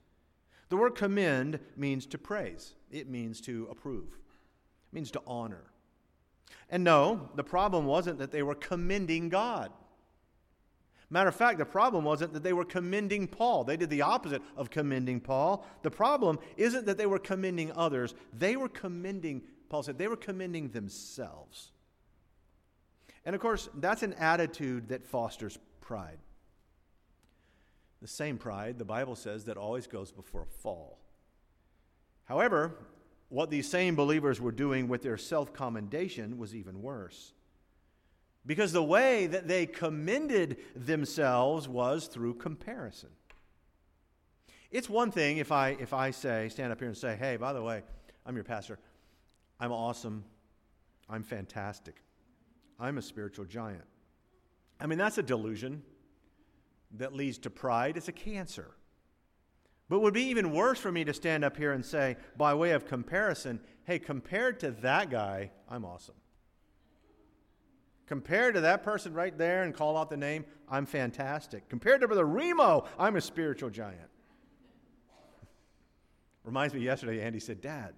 The 0.69 0.77
word 0.77 0.95
commend 0.95 1.59
means 1.77 2.05
to 2.07 2.17
praise, 2.17 2.73
it 2.91 3.09
means 3.09 3.39
to 3.41 3.67
approve, 3.71 4.09
it 4.09 4.95
means 4.95 5.11
to 5.11 5.21
honor. 5.25 5.63
And 6.69 6.83
no, 6.83 7.29
the 7.35 7.43
problem 7.43 7.85
wasn't 7.85 8.19
that 8.19 8.31
they 8.31 8.43
were 8.43 8.55
commending 8.55 9.29
God. 9.29 9.71
Matter 11.09 11.29
of 11.29 11.35
fact, 11.35 11.57
the 11.57 11.65
problem 11.65 12.03
wasn't 12.03 12.33
that 12.33 12.43
they 12.43 12.51
were 12.51 12.65
commending 12.65 13.27
Paul. 13.27 13.63
They 13.63 13.77
did 13.77 13.89
the 13.89 14.01
opposite 14.01 14.41
of 14.57 14.69
commending 14.69 15.21
Paul. 15.21 15.65
The 15.81 15.91
problem 15.91 16.37
isn't 16.57 16.85
that 16.85 16.97
they 16.97 17.05
were 17.05 17.19
commending 17.19 17.71
others. 17.71 18.13
They 18.37 18.57
were 18.57 18.67
commending, 18.67 19.41
Paul 19.69 19.83
said, 19.83 19.97
they 19.97 20.09
were 20.09 20.17
commending 20.17 20.67
themselves. 20.69 21.71
And 23.27 23.35
of 23.35 23.41
course, 23.41 23.67
that's 23.75 24.03
an 24.03 24.13
attitude 24.13 24.87
that 24.87 25.05
fosters 25.05 25.59
pride. 25.81 26.17
The 28.01 28.07
same 28.07 28.37
pride, 28.37 28.79
the 28.79 28.85
Bible 28.85 29.17
says, 29.17 29.43
that 29.45 29.57
always 29.57 29.85
goes 29.85 30.13
before 30.13 30.43
a 30.43 30.61
fall. 30.61 30.97
However, 32.23 32.77
what 33.27 33.49
these 33.49 33.67
same 33.69 33.97
believers 33.97 34.39
were 34.39 34.53
doing 34.53 34.87
with 34.87 35.01
their 35.01 35.17
self 35.17 35.51
commendation 35.51 36.37
was 36.37 36.55
even 36.55 36.81
worse. 36.81 37.33
Because 38.45 38.71
the 38.71 38.81
way 38.81 39.27
that 39.27 39.45
they 39.45 39.65
commended 39.65 40.55
themselves 40.73 41.67
was 41.67 42.07
through 42.07 42.35
comparison. 42.35 43.09
It's 44.71 44.89
one 44.89 45.11
thing 45.11 45.35
if 45.35 45.51
I, 45.51 45.75
if 45.81 45.91
I 45.91 46.11
say, 46.11 46.47
stand 46.47 46.71
up 46.71 46.79
here 46.79 46.87
and 46.87 46.97
say, 46.97 47.17
hey, 47.17 47.35
by 47.35 47.51
the 47.51 47.61
way, 47.61 47.83
I'm 48.25 48.35
your 48.35 48.45
pastor. 48.45 48.79
I'm 49.59 49.73
awesome. 49.73 50.23
I'm 51.09 51.23
fantastic. 51.23 52.01
I'm 52.79 52.97
a 52.97 53.01
spiritual 53.01 53.45
giant. 53.45 53.85
I 54.79 54.85
mean, 54.85 54.97
that's 54.97 55.17
a 55.17 55.23
delusion 55.23 55.81
that 56.97 57.13
leads 57.13 57.37
to 57.39 57.49
pride. 57.49 57.97
It's 57.97 58.07
a 58.07 58.13
cancer. 58.13 58.71
But 59.89 59.97
it 59.97 60.01
would 60.01 60.13
be 60.13 60.25
even 60.25 60.51
worse 60.51 60.79
for 60.79 60.91
me 60.91 61.03
to 61.05 61.13
stand 61.13 61.43
up 61.43 61.57
here 61.57 61.71
and 61.71 61.83
say, 61.83 62.17
by 62.35 62.53
way 62.53 62.71
of 62.71 62.85
comparison, 62.85 63.59
hey, 63.85 63.99
compared 63.99 64.59
to 64.59 64.71
that 64.71 65.09
guy, 65.09 65.51
I'm 65.69 65.85
awesome. 65.85 66.15
Compared 68.05 68.53
to 68.55 68.61
that 68.61 68.83
person 68.83 69.13
right 69.13 69.37
there 69.37 69.63
and 69.63 69.73
call 69.73 69.97
out 69.97 70.09
the 70.09 70.17
name, 70.17 70.45
I'm 70.69 70.85
fantastic. 70.85 71.67
Compared 71.69 72.01
to 72.01 72.07
Brother 72.07 72.25
Remo, 72.25 72.85
I'm 72.97 73.15
a 73.15 73.21
spiritual 73.21 73.69
giant. 73.69 74.09
Reminds 76.43 76.73
me 76.73 76.81
yesterday, 76.81 77.21
Andy 77.21 77.39
said, 77.39 77.59
Dad, 77.59 77.93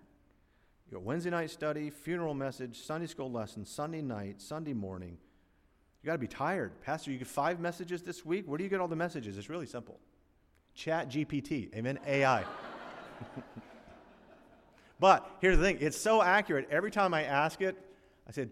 you 0.90 0.98
got 0.98 1.04
Wednesday 1.04 1.30
night 1.30 1.52
study, 1.52 1.92
funeral 1.92 2.34
message, 2.34 2.82
Sunday 2.82 3.06
school 3.06 3.32
lesson, 3.32 3.64
Sunday 3.64 4.02
night, 4.02 4.42
Sunday 4.42 4.74
morning. 4.74 5.20
You 6.02 6.08
got 6.08 6.14
to 6.14 6.20
be 6.20 6.28
tired. 6.28 6.82
Pastor, 6.82 7.12
you 7.12 7.20
get 7.20 7.28
five 7.28 7.60
messages 7.60 8.02
this 8.02 8.26
week. 8.26 8.48
Where 8.48 8.58
do 8.58 8.64
you 8.64 8.70
get 8.72 8.80
all 8.80 8.88
the 8.88 8.96
messages? 8.96 9.38
It's 9.38 9.50
really 9.50 9.68
simple. 9.68 10.00
Chat 10.74 11.10
GPT. 11.10 11.76
Amen. 11.76 12.00
AI. 12.08 12.44
but 15.00 15.30
here's 15.42 15.58
the 15.58 15.64
thing 15.64 15.78
it's 15.80 15.98
so 15.98 16.24
accurate. 16.24 16.68
Every 16.72 16.90
time 16.90 17.14
I 17.14 17.24
ask 17.24 17.62
it, 17.62 17.78
I 18.28 18.32
said, 18.32 18.50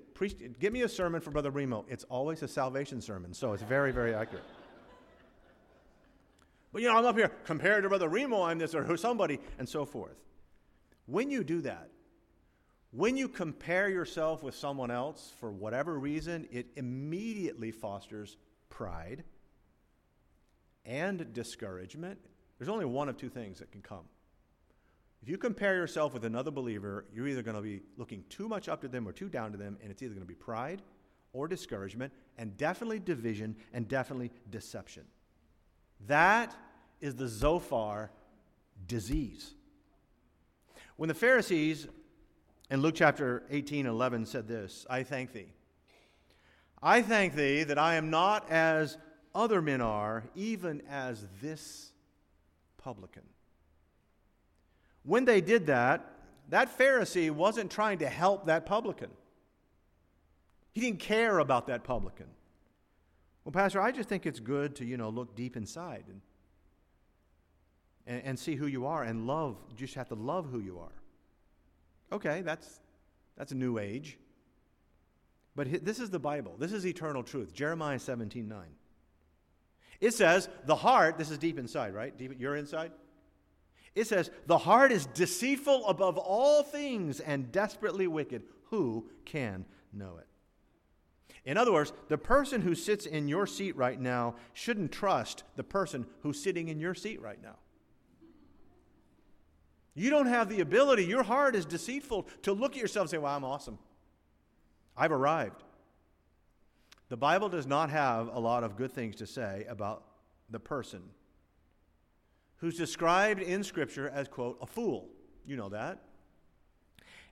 Give 0.60 0.74
me 0.74 0.84
a 0.84 0.89
sermon 0.89 1.22
for 1.22 1.32
Brother 1.32 1.50
Remo. 1.50 1.86
It's 1.89 2.03
always 2.03 2.44
a 2.44 2.48
salvation 2.48 3.01
sermon. 3.01 3.34
So 3.34 3.53
it's 3.53 3.63
very, 3.63 3.91
very 3.91 4.13
accurate. 4.13 4.46
But 6.72 6.84
you 6.84 6.89
know, 6.89 6.98
I'm 6.98 7.06
up 7.06 7.15
here 7.15 7.32
compared 7.46 7.82
to 7.82 7.89
Brother 7.89 8.10
Remo, 8.10 8.44
I'm 8.44 8.60
this 8.60 8.75
or 8.75 8.96
somebody, 8.98 9.39
and 9.58 9.67
so 9.67 9.86
forth. 9.86 10.17
When 11.08 11.32
you 11.32 11.44
do 11.44 11.62
that, 11.62 11.89
when 12.91 13.17
you 13.17 13.27
compare 13.27 13.89
yourself 13.89 14.44
with 14.44 14.56
someone 14.56 14.91
else 14.91 15.34
for 15.39 15.51
whatever 15.51 16.00
reason, 16.00 16.48
it 16.51 16.67
immediately 16.75 17.72
fosters 17.72 18.38
pride 18.70 19.24
and 20.86 21.34
discouragement. 21.34 22.17
There's 22.58 22.70
only 22.70 22.86
one 22.86 23.10
of 23.10 23.17
two 23.17 23.29
things 23.29 23.60
that 23.60 23.72
can 23.72 23.82
come. 23.82 24.06
If 25.22 25.29
you 25.29 25.38
compare 25.38 25.75
yourself 25.75 26.13
with 26.13 26.24
another 26.24 26.51
believer, 26.51 27.06
you're 27.13 27.27
either 27.27 27.41
going 27.41 27.58
to 27.58 27.62
be 27.62 27.82
looking 27.98 28.24
too 28.29 28.48
much 28.48 28.70
up 28.70 28.82
to 28.82 28.88
them 28.88 29.08
or 29.08 29.12
too 29.12 29.29
down 29.29 29.51
to 29.51 29.58
them, 29.58 29.77
and 29.82 29.91
it's 29.91 30.01
either 30.01 30.13
going 30.13 30.25
to 30.25 30.27
be 30.27 30.36
pride 30.36 30.82
or 31.34 31.48
discouragement, 31.48 32.13
and 32.38 32.56
definitely 32.58 33.00
division 33.00 33.56
and 33.74 33.88
definitely 33.88 34.32
deception. 34.50 35.03
That 36.08 36.56
is 37.01 37.15
the 37.15 37.27
Zophar 37.27 38.12
disease. 38.88 39.53
When 40.96 41.10
the 41.10 41.13
Pharisees 41.13 41.88
in 42.70 42.82
Luke 42.82 42.96
chapter 42.96 43.44
18 43.50 43.86
11 43.86 44.26
said 44.26 44.48
this 44.48 44.86
I 44.90 45.04
thank 45.04 45.34
thee. 45.34 45.52
I 46.82 47.02
thank 47.02 47.34
thee 47.34 47.64
that 47.64 47.78
I 47.78 47.96
am 47.96 48.10
not 48.10 48.50
as 48.52 48.98
other 49.34 49.62
men 49.62 49.82
are, 49.82 50.24
even 50.36 50.82
as 50.90 51.26
this 51.42 51.92
publican. 52.78 53.24
When 55.04 55.26
they 55.26 55.42
did 55.42 55.68
that, 55.68 56.06
that 56.50 56.78
Pharisee 56.78 57.32
wasn't 57.32 57.72
trying 57.72 58.00
to 58.00 58.10
help 58.10 58.46
that 58.46 58.66
publican. 58.66 59.10
He 60.74 60.82
didn't 60.82 61.00
care 61.00 61.40
about 61.40 61.68
that 61.68 61.84
publican. 61.84 62.28
Well, 63.44 63.54
Pastor, 63.54 63.82
I 63.82 63.92
just 63.92 64.08
think 64.10 64.26
it's 64.26 64.40
good 64.40 64.76
to, 64.76 64.86
you 64.86 64.98
know, 64.98 65.10
look 65.10 65.36
deep 65.36 65.58
inside. 65.58 66.04
And 66.08 66.22
and, 68.08 68.24
and 68.24 68.40
see 68.40 68.56
who 68.56 68.66
you 68.66 68.88
are 68.88 69.04
and 69.04 69.28
love. 69.28 69.58
Just 69.76 69.94
have 69.96 70.08
to 70.08 70.16
love 70.16 70.48
who 70.50 70.60
you 70.60 70.80
are. 70.80 70.94
Okay, 72.12 72.42
that's, 72.42 72.80
that's 73.38 73.52
a 73.52 73.56
new 73.56 73.78
age. 73.78 74.18
But 75.56 75.84
this 75.84 76.00
is 76.00 76.10
the 76.10 76.20
Bible. 76.20 76.56
This 76.60 76.72
is 76.72 76.86
eternal 76.86 77.24
truth. 77.24 77.54
Jeremiah 77.54 78.00
17 78.00 78.48
9. 78.48 78.60
It 80.00 80.14
says, 80.14 80.48
the 80.66 80.76
heart, 80.76 81.18
this 81.18 81.32
is 81.32 81.40
deep 81.40 81.58
inside, 81.58 81.94
right? 81.94 82.16
Deep, 82.16 82.34
you're 82.38 82.56
inside? 82.56 82.92
It 83.96 84.06
says, 84.06 84.30
the 84.46 84.60
heart 84.60 84.92
is 84.92 85.08
deceitful 85.08 85.88
above 85.88 86.20
all 86.20 86.62
things 86.62 87.20
and 87.20 87.52
desperately 87.52 88.06
wicked. 88.06 88.44
Who 88.66 89.10
can 89.26 89.66
know 89.92 90.18
it? 90.20 90.28
In 91.46 91.58
other 91.58 91.74
words, 91.74 91.94
the 92.08 92.18
person 92.18 92.62
who 92.62 92.76
sits 92.76 93.08
in 93.08 93.28
your 93.28 93.48
seat 93.48 93.76
right 93.76 94.00
now 94.00 94.36
shouldn't 94.54 94.92
trust 94.92 95.44
the 95.56 95.64
person 95.64 96.06
who's 96.22 96.40
sitting 96.40 96.68
in 96.68 96.80
your 96.80 96.94
seat 96.94 97.22
right 97.22 97.42
now. 97.42 97.56
You 99.98 100.12
don't 100.12 100.27
have 100.27 100.48
the 100.48 100.62
ability, 100.62 101.06
your 101.06 101.24
heart 101.24 101.56
is 101.56 101.66
deceitful, 101.66 102.27
to 102.44 102.54
look 102.54 102.74
at 102.74 102.77
yourself 102.77 103.06
and 103.06 103.10
say, 103.10 103.18
Well, 103.18 103.36
I'm 103.36 103.44
awesome. 103.44 103.80
I've 104.96 105.12
arrived. 105.12 105.63
The 107.10 107.18
Bible 107.18 107.50
does 107.50 107.66
not 107.66 107.89
have 107.89 108.27
a 108.27 108.39
lot 108.39 108.63
of 108.63 108.77
good 108.77 108.92
things 108.92 109.16
to 109.16 109.25
say 109.25 109.66
about 109.68 110.04
the 110.51 110.60
person 110.60 111.01
who's 112.58 112.77
described 112.77 113.42
in 113.42 113.63
Scripture 113.63 114.08
as, 114.10 114.27
quote, 114.27 114.60
a 114.62 114.68
fool. 114.68 115.10
You 115.48 115.58
know 115.58 115.70
that. 115.70 116.04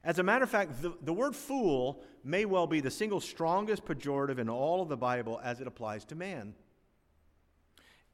As 0.04 0.18
a 0.18 0.24
matter 0.24 0.44
of 0.44 0.50
fact, 0.50 0.82
the, 0.82 0.94
the 1.04 1.14
word 1.14 1.36
fool 1.36 2.02
may 2.24 2.46
well 2.46 2.66
be 2.66 2.80
the 2.80 2.90
single 2.90 3.22
strongest 3.22 3.86
pejorative 3.86 4.40
in 4.40 4.50
all 4.50 4.82
of 4.82 4.90
the 4.90 4.98
Bible 4.98 5.40
as 5.44 5.62
it 5.62 5.68
applies 5.68 6.04
to 6.06 6.16
man. 6.16 6.56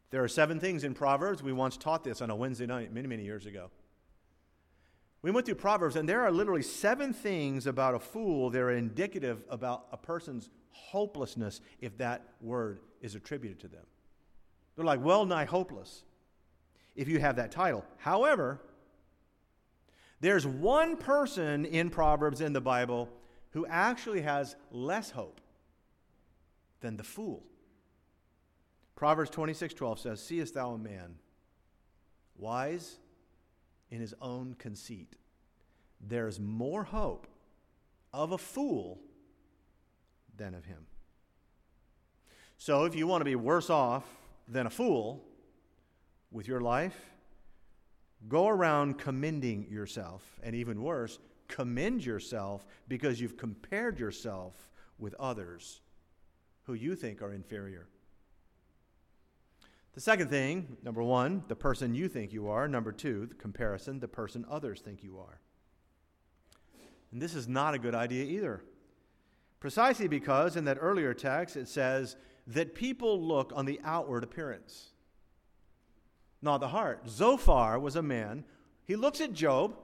There 0.10 0.22
are 0.22 0.30
seven 0.30 0.60
things 0.60 0.84
in 0.84 0.94
Proverbs. 0.94 1.42
We 1.42 1.54
once 1.54 1.78
taught 1.78 2.04
this 2.04 2.22
on 2.22 2.30
a 2.30 2.36
Wednesday 2.36 2.66
night 2.66 2.94
many, 2.94 3.08
many 3.08 3.24
years 3.24 3.46
ago. 3.46 3.72
We 5.22 5.30
went 5.30 5.46
through 5.46 5.56
Proverbs, 5.56 5.96
and 5.96 6.10
there 6.10 6.22
are 6.22 6.32
literally 6.32 6.64
seven 6.64 7.14
things 7.14 7.68
about 7.68 7.94
a 7.94 8.00
fool 8.00 8.50
that 8.50 8.60
are 8.60 8.72
indicative 8.72 9.44
about 9.50 9.86
a 9.92 9.98
person's 9.98 10.50
hopelessness 10.72 11.62
if 11.80 11.98
that 11.98 12.26
word 12.42 12.80
is 13.02 13.14
attributed 13.14 13.60
to 13.60 13.68
them. 13.68 13.86
They're 14.76 14.86
like 14.86 15.04
well 15.04 15.26
nigh 15.26 15.46
hopeless 15.46 16.04
if 16.96 17.08
you 17.08 17.20
have 17.20 17.36
that 17.36 17.52
title. 17.52 17.86
However, 17.98 18.60
there's 20.22 20.46
one 20.46 20.98
person 20.98 21.66
in 21.66 21.90
Proverbs 21.90 22.42
in 22.42 22.54
the 22.54 22.62
Bible 22.62 23.10
who 23.52 23.66
actually 23.68 24.22
has 24.22 24.56
less 24.72 25.12
hope 25.12 25.42
than 26.80 26.98
the 26.98 27.04
fool. 27.04 27.44
Proverbs 28.96 29.30
26 29.30 29.74
12 29.74 30.00
says, 30.00 30.24
Seest 30.24 30.54
thou 30.54 30.74
a 30.74 30.78
man 30.78 31.16
wise 32.38 32.98
in 33.92 34.00
his 34.00 34.16
own 34.22 34.56
conceit. 34.58 35.16
There's 36.00 36.40
more 36.40 36.84
hope 36.84 37.28
of 38.14 38.32
a 38.32 38.38
fool 38.38 39.00
than 40.36 40.56
of 40.56 40.66
him. 40.66 40.88
So, 42.58 42.86
if 42.86 42.96
you 42.96 43.06
want 43.06 43.22
to 43.22 43.26
be 43.26 43.36
worse 43.36 43.70
off 43.70 44.06
than 44.48 44.66
a 44.66 44.70
fool 44.70 45.24
with 46.32 46.48
your 46.48 46.62
life, 46.62 46.96
go 48.28 48.48
around 48.48 48.98
commending 48.98 49.68
yourself, 49.70 50.40
and 50.44 50.56
even 50.56 50.82
worse, 50.82 51.20
commend 51.48 52.06
yourself 52.06 52.66
because 52.88 53.20
you've 53.20 53.38
compared 53.38 54.00
yourself 54.00 54.70
with 54.98 55.14
others 55.16 55.82
who 56.64 56.74
you 56.74 56.96
think 56.96 57.22
are 57.22 57.34
inferior. 57.34 57.88
The 59.94 60.02
second 60.02 60.30
thing, 60.30 60.78
number 60.84 61.04
one, 61.04 61.44
the 61.48 61.56
person 61.56 61.94
you 61.94 62.08
think 62.08 62.32
you 62.32 62.48
are. 62.48 62.68
Number 62.68 62.92
two, 62.92 63.26
the 63.26 63.36
comparison, 63.36 64.00
the 64.00 64.08
person 64.08 64.46
others 64.50 64.80
think 64.80 65.04
you 65.04 65.20
are. 65.20 65.40
And 67.12 67.22
this 67.22 67.36
is 67.36 67.48
not 67.48 67.74
a 67.74 67.80
good 67.80 67.94
idea 67.94 68.24
either. 68.24 68.64
Precisely 69.60 70.08
because 70.08 70.56
in 70.56 70.66
that 70.66 70.78
earlier 70.80 71.14
text 71.14 71.56
it 71.56 71.68
says 71.68 72.16
that 72.48 72.74
people 72.74 73.22
look 73.22 73.52
on 73.54 73.66
the 73.66 73.80
outward 73.84 74.24
appearance, 74.24 74.92
not 76.42 76.60
the 76.60 76.70
heart. 76.70 77.08
Zophar 77.08 77.78
was 77.78 77.96
a 77.96 78.02
man, 78.02 78.44
he 78.86 78.96
looks 78.96 79.22
at 79.22 79.34
Job, 79.34 79.76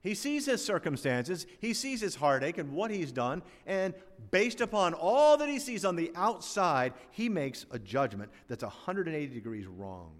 he 0.00 0.14
sees 0.14 0.46
his 0.46 0.64
circumstances, 0.64 1.46
he 1.60 1.74
sees 1.74 2.00
his 2.00 2.16
heartache 2.16 2.58
and 2.58 2.72
what 2.72 2.90
he's 2.90 3.12
done, 3.12 3.42
and 3.66 3.94
based 4.30 4.60
upon 4.60 4.94
all 4.94 5.36
that 5.36 5.48
he 5.48 5.58
sees 5.58 5.84
on 5.84 5.96
the 5.96 6.12
outside, 6.14 6.92
he 7.10 7.28
makes 7.28 7.66
a 7.70 7.78
judgment 7.78 8.30
that's 8.46 8.62
180 8.62 9.34
degrees 9.34 9.66
wrong. 9.66 10.12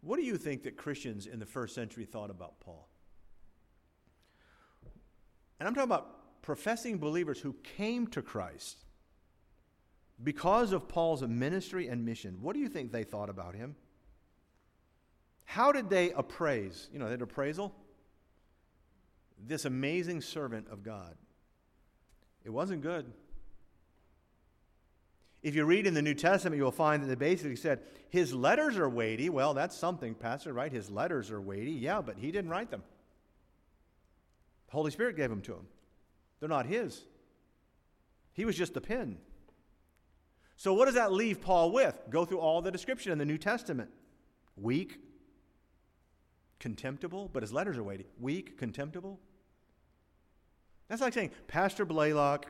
What 0.00 0.16
do 0.16 0.22
you 0.22 0.36
think 0.36 0.64
that 0.64 0.76
Christians 0.76 1.26
in 1.26 1.38
the 1.38 1.46
first 1.46 1.74
century 1.74 2.04
thought 2.04 2.30
about 2.30 2.58
Paul? 2.60 2.88
And 5.60 5.68
I'm 5.68 5.74
talking 5.74 5.88
about 5.88 6.42
professing 6.42 6.98
believers 6.98 7.40
who 7.40 7.54
came 7.76 8.08
to 8.08 8.20
Christ 8.20 8.78
because 10.24 10.72
of 10.72 10.88
Paul's 10.88 11.22
ministry 11.22 11.86
and 11.86 12.04
mission. 12.04 12.38
What 12.40 12.54
do 12.54 12.60
you 12.60 12.68
think 12.68 12.90
they 12.90 13.04
thought 13.04 13.30
about 13.30 13.54
him? 13.54 13.76
How 15.44 15.72
did 15.72 15.90
they 15.90 16.10
appraise? 16.12 16.88
You 16.92 16.98
know, 16.98 17.08
that 17.08 17.20
appraisal? 17.20 17.74
This 19.44 19.64
amazing 19.64 20.20
servant 20.20 20.68
of 20.70 20.82
God. 20.82 21.14
It 22.44 22.50
wasn't 22.50 22.82
good. 22.82 23.12
If 25.42 25.56
you 25.56 25.64
read 25.64 25.86
in 25.86 25.94
the 25.94 26.02
New 26.02 26.14
Testament, 26.14 26.56
you'll 26.56 26.70
find 26.70 27.02
that 27.02 27.08
they 27.08 27.16
basically 27.16 27.56
said, 27.56 27.80
His 28.10 28.32
letters 28.32 28.78
are 28.78 28.88
weighty. 28.88 29.28
Well, 29.28 29.54
that's 29.54 29.76
something, 29.76 30.14
Pastor, 30.14 30.52
right? 30.52 30.70
His 30.70 30.90
letters 30.90 31.30
are 31.30 31.40
weighty. 31.40 31.72
Yeah, 31.72 32.00
but 32.00 32.16
he 32.16 32.30
didn't 32.30 32.50
write 32.50 32.70
them. 32.70 32.82
The 34.68 34.72
Holy 34.72 34.92
Spirit 34.92 35.16
gave 35.16 35.30
them 35.30 35.42
to 35.42 35.52
him. 35.54 35.66
They're 36.38 36.48
not 36.48 36.66
his. 36.66 37.02
He 38.32 38.44
was 38.44 38.56
just 38.56 38.74
the 38.74 38.80
pen. 38.80 39.18
So, 40.56 40.72
what 40.74 40.86
does 40.86 40.94
that 40.94 41.12
leave 41.12 41.40
Paul 41.40 41.72
with? 41.72 41.98
Go 42.08 42.24
through 42.24 42.38
all 42.38 42.62
the 42.62 42.70
description 42.70 43.10
in 43.10 43.18
the 43.18 43.24
New 43.24 43.38
Testament 43.38 43.90
weak, 44.56 45.00
contemptible, 46.62 47.28
but 47.32 47.42
his 47.42 47.52
letters 47.52 47.76
are 47.76 47.82
weighty. 47.82 48.06
Weak, 48.20 48.56
contemptible. 48.56 49.18
That's 50.88 51.02
like 51.02 51.12
saying, 51.12 51.32
Pastor 51.48 51.84
Blalock, 51.84 52.44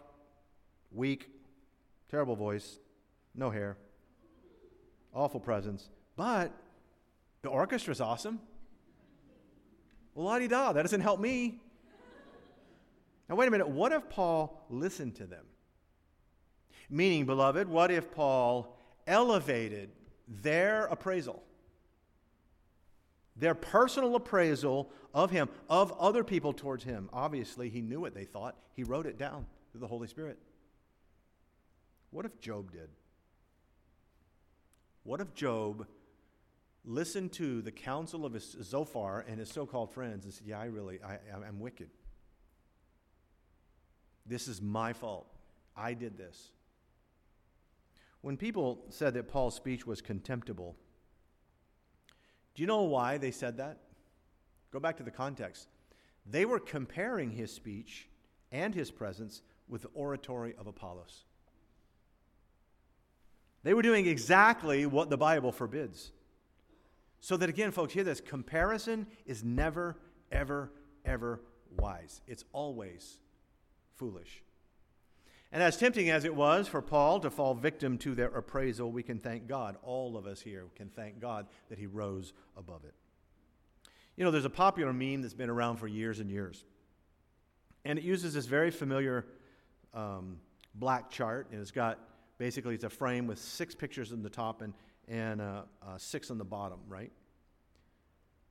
weak, 0.93 1.31
terrible 2.11 2.37
voice, 2.37 2.79
no 3.35 3.49
hair, 3.49 3.79
awful 5.15 5.41
presence, 5.41 5.89
but 6.15 6.53
the 7.41 7.49
orchestra's 7.49 8.03
awesome. 8.03 8.39
Well, 10.15 10.27
la 10.27 10.39
di 10.39 10.47
da, 10.47 10.73
that 10.75 10.83
doesn't 10.83 11.01
help 11.01 11.19
me. 11.19 11.59
Now, 13.31 13.37
wait 13.37 13.49
a 13.49 13.51
minute. 13.51 13.69
What 13.69 13.93
if 13.93 14.11
Paul 14.11 14.63
listened 14.69 15.15
to 15.17 15.27
them? 15.27 15.47
Meaning, 16.91 17.25
beloved, 17.25 17.67
what 17.67 17.91
if 17.91 18.11
Paul 18.13 18.77
elevated 19.07 19.89
their 20.29 20.85
appraisal? 20.87 21.43
Their 23.43 23.57
personal 23.57 24.15
appraisal 24.15 24.89
of 25.13 25.33
him, 25.33 25.49
of 25.69 25.91
other 25.99 26.23
people 26.23 26.53
towards 26.53 26.85
him. 26.85 27.11
Obviously, 27.13 27.69
he 27.69 27.81
knew 27.81 28.01
what 28.01 28.15
they 28.15 28.25
thought. 28.25 28.57
He 28.75 28.85
wrote 28.85 29.05
it 29.05 29.19
down 29.19 29.47
through 29.73 29.81
the 29.81 29.89
Holy 29.89 30.07
Spirit. 30.07 30.39
What 32.11 32.25
if 32.25 32.39
Job 32.41 32.71
did? 32.71 32.89
What 35.03 35.21
if 35.21 35.35
Job 35.35 35.89
listened 36.85 37.33
to 37.33 37.63
the 37.63 37.73
counsel 37.73 38.25
of 38.25 38.33
his 38.33 38.57
Zophar 38.63 39.25
and 39.27 39.41
his 39.41 39.51
so 39.51 39.67
called 39.67 39.91
friends 39.91 40.25
and 40.25 40.33
said, 40.33 40.47
Yeah, 40.47 40.61
I 40.61 40.67
really, 40.67 41.01
I, 41.03 41.19
I'm 41.45 41.59
wicked. 41.59 41.91
This 44.25 44.47
is 44.47 44.63
my 44.63 44.93
fault. 44.93 45.27
I 45.77 45.95
did 45.95 46.17
this. 46.17 46.53
When 48.21 48.37
people 48.37 48.85
said 48.91 49.15
that 49.15 49.27
Paul's 49.27 49.57
speech 49.57 49.85
was 49.85 50.01
contemptible, 50.01 50.77
do 52.55 52.63
you 52.63 52.67
know 52.67 52.83
why 52.83 53.19
they 53.19 53.31
said 53.31 53.57
that? 53.59 53.79
Go 54.73 54.81
back 54.81 54.97
to 54.99 55.03
the 55.03 55.11
context. 55.11 55.69
They 56.27 56.45
were 56.45 56.61
comparing 56.61 57.31
his 57.31 57.53
speech 57.53 58.09
and 58.51 58.75
his 58.75 58.91
presence 58.91 59.43
with 59.69 59.83
the 59.83 59.89
oratory 59.95 60.55
of 60.59 60.67
Apollos. 60.67 61.25
They 63.63 63.75
were 63.75 63.83
doing 63.83 64.07
exactly 64.07 64.87
what 64.87 65.09
the 65.09 65.17
Bible 65.17 65.53
forbids. 65.53 66.13
So 67.21 67.37
that 67.37 67.49
again, 67.49 67.71
folks, 67.71 67.93
hear 67.93 68.03
this 68.03 68.21
comparison 68.21 69.07
is 69.25 69.45
never, 69.45 69.97
ever, 70.33 70.73
ever 71.05 71.41
wise. 71.79 72.21
It's 72.27 72.45
always 72.53 73.19
foolish. 73.97 74.43
And 75.53 75.63
as 75.63 75.77
tempting 75.77 76.09
as 76.09 76.25
it 76.25 76.35
was 76.35 76.67
for 76.67 76.81
Paul 76.81 77.21
to 77.21 77.31
fall 77.31 77.55
victim 77.55 77.99
to 77.99 78.15
their 78.15 78.29
appraisal, 78.29 78.91
we 78.91 79.03
can 79.03 79.19
thank 79.19 79.47
God. 79.47 79.77
All 79.83 80.17
of 80.17 80.27
us 80.27 80.41
here 80.41 80.65
can 80.75 80.89
thank 80.89 81.21
God 81.21 81.47
that 81.69 81.79
he 81.79 81.87
rose 81.87 82.33
above 82.57 82.85
it. 82.85 82.95
You 84.17 84.25
know, 84.25 84.31
there's 84.31 84.47
a 84.47 84.51
popular 84.51 84.93
meme 84.93 85.23
that's 85.23 85.35
been 85.35 85.51
around 85.51 85.77
for 85.77 85.87
years 85.87 86.21
and 86.21 86.31
years. 86.31 86.65
And 87.85 87.99
it 87.99 88.05
uses 88.05 88.35
this 88.35 88.47
very 88.47 88.71
familiar 88.71 89.27
um, 89.93 90.39
black 90.75 91.11
chart, 91.11 91.49
and 91.53 91.61
it's 91.61 91.71
got 91.71 91.99
basically 92.39 92.75
it's 92.75 92.85
a 92.85 92.91
frame 92.91 93.27
with 93.27 93.39
six 93.39 93.75
pictures 93.75 94.13
in 94.13 94.23
the 94.23 94.31
top 94.31 94.63
and, 94.63 94.73
and 95.07 95.41
uh, 95.41 95.63
uh, 95.83 95.99
six 95.99 96.31
on 96.31 96.39
the 96.39 96.45
bottom, 96.45 96.79
right? 96.89 97.13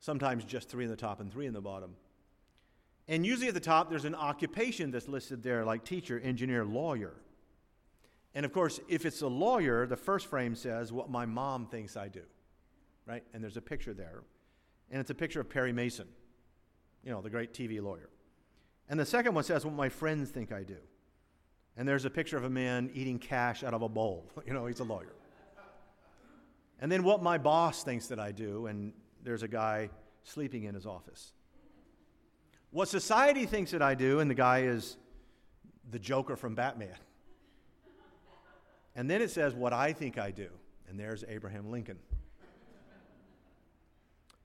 sometimes 0.02 0.44
just 0.44 0.68
three 0.68 0.84
in 0.84 0.90
the 0.90 0.96
top 0.96 1.20
and 1.20 1.32
three 1.32 1.46
in 1.46 1.54
the 1.54 1.60
bottom. 1.60 1.94
And 3.08 3.26
usually 3.26 3.48
at 3.48 3.54
the 3.54 3.60
top, 3.60 3.90
there's 3.90 4.04
an 4.04 4.14
occupation 4.14 4.90
that's 4.90 5.08
listed 5.08 5.42
there, 5.42 5.64
like 5.64 5.84
teacher, 5.84 6.20
engineer, 6.20 6.64
lawyer. 6.64 7.14
And 8.34 8.46
of 8.46 8.52
course, 8.52 8.80
if 8.88 9.04
it's 9.04 9.20
a 9.22 9.26
lawyer, 9.26 9.86
the 9.86 9.96
first 9.96 10.26
frame 10.26 10.54
says, 10.54 10.92
What 10.92 11.10
my 11.10 11.26
mom 11.26 11.66
thinks 11.66 11.96
I 11.96 12.08
do, 12.08 12.22
right? 13.06 13.24
And 13.34 13.42
there's 13.42 13.56
a 13.56 13.62
picture 13.62 13.92
there. 13.92 14.22
And 14.90 15.00
it's 15.00 15.10
a 15.10 15.14
picture 15.14 15.40
of 15.40 15.50
Perry 15.50 15.72
Mason, 15.72 16.06
you 17.04 17.10
know, 17.10 17.20
the 17.20 17.30
great 17.30 17.52
TV 17.52 17.82
lawyer. 17.82 18.08
And 18.88 18.98
the 18.98 19.06
second 19.06 19.34
one 19.34 19.44
says, 19.44 19.64
What 19.64 19.74
my 19.74 19.88
friends 19.88 20.30
think 20.30 20.52
I 20.52 20.62
do. 20.62 20.78
And 21.76 21.88
there's 21.88 22.04
a 22.04 22.10
picture 22.10 22.36
of 22.36 22.44
a 22.44 22.50
man 22.50 22.90
eating 22.94 23.18
cash 23.18 23.64
out 23.64 23.74
of 23.74 23.82
a 23.82 23.88
bowl. 23.88 24.30
you 24.46 24.52
know, 24.52 24.66
he's 24.66 24.80
a 24.80 24.84
lawyer. 24.84 25.14
And 26.80 26.90
then 26.90 27.04
what 27.04 27.22
my 27.22 27.38
boss 27.38 27.84
thinks 27.84 28.08
that 28.08 28.18
I 28.18 28.32
do, 28.32 28.66
and 28.66 28.92
there's 29.22 29.42
a 29.42 29.48
guy 29.48 29.88
sleeping 30.24 30.64
in 30.64 30.74
his 30.74 30.84
office. 30.84 31.32
What 32.72 32.88
society 32.88 33.46
thinks 33.46 33.70
that 33.70 33.82
I 33.82 33.94
do, 33.94 34.20
and 34.20 34.30
the 34.30 34.34
guy 34.34 34.62
is 34.62 34.96
the 35.90 35.98
Joker 35.98 36.36
from 36.36 36.54
Batman. 36.54 36.96
And 38.96 39.08
then 39.08 39.22
it 39.22 39.30
says, 39.30 39.54
What 39.54 39.72
I 39.72 39.92
think 39.92 40.18
I 40.18 40.30
do. 40.30 40.48
And 40.88 40.98
there's 40.98 41.22
Abraham 41.28 41.70
Lincoln. 41.70 41.98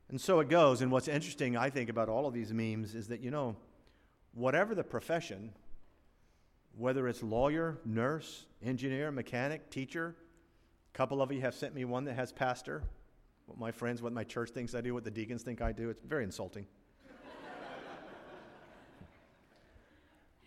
And 0.09 0.19
so 0.21 0.39
it 0.39 0.49
goes. 0.49 0.81
And 0.81 0.91
what's 0.91 1.07
interesting, 1.07 1.57
I 1.57 1.69
think, 1.69 1.89
about 1.89 2.09
all 2.09 2.27
of 2.27 2.33
these 2.33 2.53
memes 2.53 2.95
is 2.95 3.07
that, 3.07 3.21
you 3.21 3.31
know, 3.31 3.55
whatever 4.33 4.73
the 4.75 4.83
profession, 4.83 5.51
whether 6.77 7.07
it's 7.07 7.23
lawyer, 7.23 7.77
nurse, 7.85 8.45
engineer, 8.63 9.11
mechanic, 9.11 9.69
teacher, 9.69 10.15
a 10.93 10.97
couple 10.97 11.21
of 11.21 11.31
you 11.31 11.41
have 11.41 11.55
sent 11.55 11.75
me 11.75 11.83
one 11.83 12.05
that 12.05 12.13
has 12.13 12.31
pastor, 12.31 12.83
what 13.47 13.59
my 13.59 13.71
friends, 13.71 14.01
what 14.01 14.13
my 14.13 14.23
church 14.23 14.51
thinks 14.51 14.75
I 14.75 14.81
do, 14.81 14.93
what 14.93 15.03
the 15.03 15.11
deacons 15.11 15.43
think 15.43 15.61
I 15.61 15.71
do. 15.73 15.89
It's 15.89 16.01
very 16.03 16.23
insulting. 16.23 16.65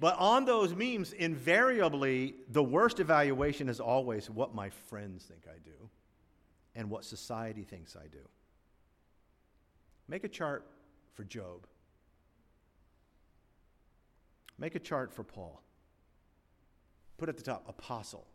But 0.00 0.18
on 0.18 0.46
those 0.46 0.74
memes, 0.74 1.12
invariably, 1.12 2.34
the 2.48 2.62
worst 2.62 3.00
evaluation 3.00 3.68
is 3.68 3.80
always 3.80 4.30
what 4.30 4.54
my 4.54 4.70
friends 4.70 5.24
think 5.24 5.42
I 5.46 5.58
do 5.62 5.90
and 6.74 6.88
what 6.88 7.04
society 7.04 7.64
thinks 7.64 7.96
I 7.96 8.06
do. 8.06 8.26
Make 10.08 10.24
a 10.24 10.28
chart 10.28 10.66
for 11.12 11.24
Job. 11.24 11.66
Make 14.58 14.74
a 14.74 14.78
chart 14.78 15.12
for 15.12 15.22
Paul. 15.22 15.60
Put 17.18 17.28
at 17.28 17.36
the 17.36 17.42
top, 17.42 17.68
apostle. 17.68 18.26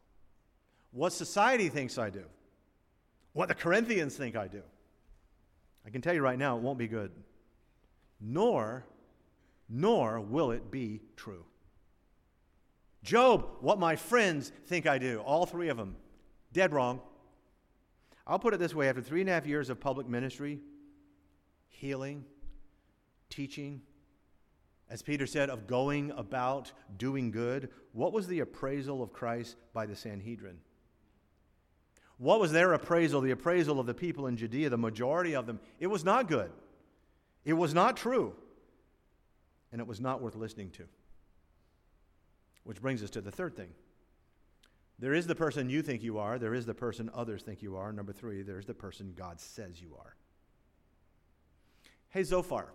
What 0.91 1.13
society 1.13 1.69
thinks 1.69 1.97
I 1.97 2.11
do. 2.11 2.25
What 3.33 3.47
the 3.47 3.55
Corinthians 3.55 4.15
think 4.15 4.35
I 4.35 4.47
do. 4.47 4.61
I 5.83 5.89
can 5.89 6.01
tell 6.01 6.13
you 6.13 6.21
right 6.21 6.37
now, 6.37 6.57
it 6.57 6.61
won't 6.61 6.77
be 6.77 6.87
good. 6.87 7.11
Nor, 8.21 8.85
nor 9.67 10.19
will 10.21 10.51
it 10.51 10.69
be 10.69 11.01
true. 11.15 11.43
Job, 13.05 13.45
what 13.61 13.79
my 13.79 13.95
friends 13.95 14.51
think 14.65 14.87
I 14.87 14.97
do. 14.97 15.19
All 15.19 15.45
three 15.45 15.69
of 15.69 15.77
them. 15.77 15.95
Dead 16.51 16.73
wrong. 16.73 16.99
I'll 18.25 18.39
put 18.39 18.55
it 18.55 18.59
this 18.59 18.73
way 18.73 18.89
after 18.89 19.01
three 19.01 19.21
and 19.21 19.29
a 19.29 19.33
half 19.33 19.45
years 19.45 19.69
of 19.69 19.79
public 19.79 20.07
ministry, 20.07 20.59
healing, 21.69 22.25
teaching, 23.29 23.81
as 24.89 25.03
Peter 25.03 25.27
said, 25.27 25.49
of 25.49 25.67
going 25.67 26.11
about 26.11 26.71
doing 26.97 27.29
good, 27.29 27.69
what 27.93 28.11
was 28.11 28.27
the 28.27 28.39
appraisal 28.39 29.03
of 29.03 29.13
Christ 29.13 29.55
by 29.73 29.85
the 29.85 29.95
Sanhedrin? 29.95 30.57
What 32.17 32.39
was 32.39 32.51
their 32.51 32.73
appraisal, 32.73 33.21
the 33.21 33.31
appraisal 33.31 33.79
of 33.79 33.85
the 33.85 33.93
people 33.93 34.27
in 34.27 34.37
Judea, 34.37 34.69
the 34.69 34.77
majority 34.77 35.35
of 35.35 35.45
them? 35.45 35.59
It 35.79 35.87
was 35.87 36.03
not 36.03 36.27
good. 36.27 36.51
It 37.43 37.53
was 37.53 37.73
not 37.73 37.97
true. 37.97 38.33
And 39.71 39.79
it 39.79 39.87
was 39.87 39.99
not 39.99 40.21
worth 40.21 40.35
listening 40.35 40.71
to. 40.71 40.85
Which 42.65 42.81
brings 42.81 43.01
us 43.01 43.09
to 43.11 43.21
the 43.21 43.31
third 43.31 43.55
thing. 43.55 43.69
There 44.99 45.13
is 45.13 45.27
the 45.27 45.35
person 45.35 45.69
you 45.69 45.81
think 45.81 46.03
you 46.03 46.17
are, 46.19 46.37
there 46.37 46.53
is 46.53 46.65
the 46.65 46.73
person 46.73 47.09
others 47.13 47.43
think 47.43 47.61
you 47.61 47.77
are. 47.77 47.93
Number 47.93 48.11
three, 48.11 48.41
there's 48.41 48.65
the 48.65 48.73
person 48.73 49.13
God 49.15 49.39
says 49.39 49.81
you 49.81 49.95
are. 49.97 50.15
Hey, 52.09 52.23
Zophar, 52.23 52.73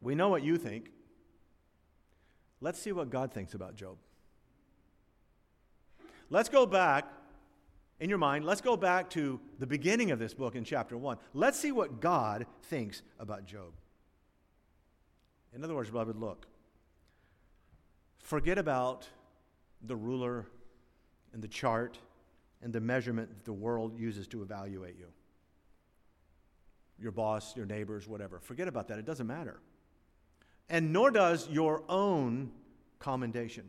we 0.00 0.14
know 0.14 0.28
what 0.28 0.42
you 0.42 0.56
think. 0.56 0.90
Let's 2.60 2.78
see 2.78 2.92
what 2.92 3.10
God 3.10 3.32
thinks 3.32 3.54
about 3.54 3.76
Job. 3.76 3.96
Let's 6.30 6.48
go 6.48 6.66
back 6.66 7.06
in 8.00 8.08
your 8.08 8.18
mind, 8.18 8.44
let's 8.44 8.60
go 8.60 8.76
back 8.76 9.08
to 9.10 9.40
the 9.58 9.66
beginning 9.66 10.10
of 10.10 10.18
this 10.18 10.34
book 10.34 10.56
in 10.56 10.64
chapter 10.64 10.98
1. 10.98 11.16
Let's 11.32 11.58
see 11.58 11.72
what 11.72 12.00
God 12.00 12.46
thinks 12.64 13.02
about 13.18 13.46
Job. 13.46 13.72
In 15.54 15.62
other 15.62 15.74
words, 15.74 15.90
beloved, 15.90 16.16
look. 16.16 16.46
Forget 18.24 18.56
about 18.56 19.06
the 19.82 19.94
ruler 19.94 20.46
and 21.34 21.42
the 21.42 21.48
chart 21.48 21.98
and 22.62 22.72
the 22.72 22.80
measurement 22.80 23.28
that 23.28 23.44
the 23.44 23.52
world 23.52 23.98
uses 23.98 24.26
to 24.28 24.42
evaluate 24.42 24.96
you 24.98 25.06
your 26.96 27.10
boss, 27.12 27.56
your 27.56 27.66
neighbors, 27.66 28.06
whatever. 28.06 28.38
Forget 28.38 28.68
about 28.68 28.86
that. 28.88 29.00
It 29.00 29.04
doesn't 29.04 29.26
matter. 29.26 29.58
And 30.70 30.92
nor 30.92 31.10
does 31.10 31.48
your 31.50 31.82
own 31.88 32.52
commendation. 33.00 33.68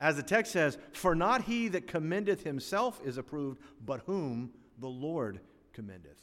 As 0.00 0.16
the 0.16 0.22
text 0.22 0.52
says, 0.52 0.76
For 0.92 1.14
not 1.14 1.42
he 1.42 1.68
that 1.68 1.86
commendeth 1.86 2.42
himself 2.42 3.00
is 3.04 3.16
approved, 3.16 3.60
but 3.86 4.02
whom 4.06 4.50
the 4.80 4.88
Lord 4.88 5.40
commendeth. 5.72 6.20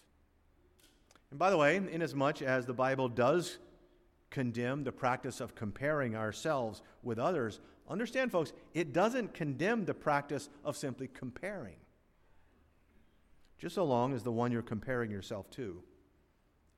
And 1.31 1.39
by 1.39 1.49
the 1.49 1.57
way, 1.57 1.77
inasmuch 1.77 2.41
as 2.41 2.65
the 2.65 2.73
Bible 2.73 3.07
does 3.07 3.57
condemn 4.31 4.83
the 4.83 4.91
practice 4.91 5.39
of 5.39 5.53
comparing 5.53 6.15
ourselves 6.15 6.81
with 7.03 7.19
others, 7.19 7.59
understand, 7.87 8.31
folks, 8.31 8.53
it 8.73 8.91
doesn't 8.93 9.35
condemn 9.35 9.85
the 9.85 9.93
practice 9.93 10.49
of 10.65 10.75
simply 10.75 11.07
comparing 11.13 11.75
just 13.61 13.75
so 13.75 13.83
long 13.83 14.15
as 14.15 14.23
the 14.23 14.31
one 14.31 14.51
you're 14.51 14.63
comparing 14.63 15.11
yourself 15.11 15.47
to 15.51 15.83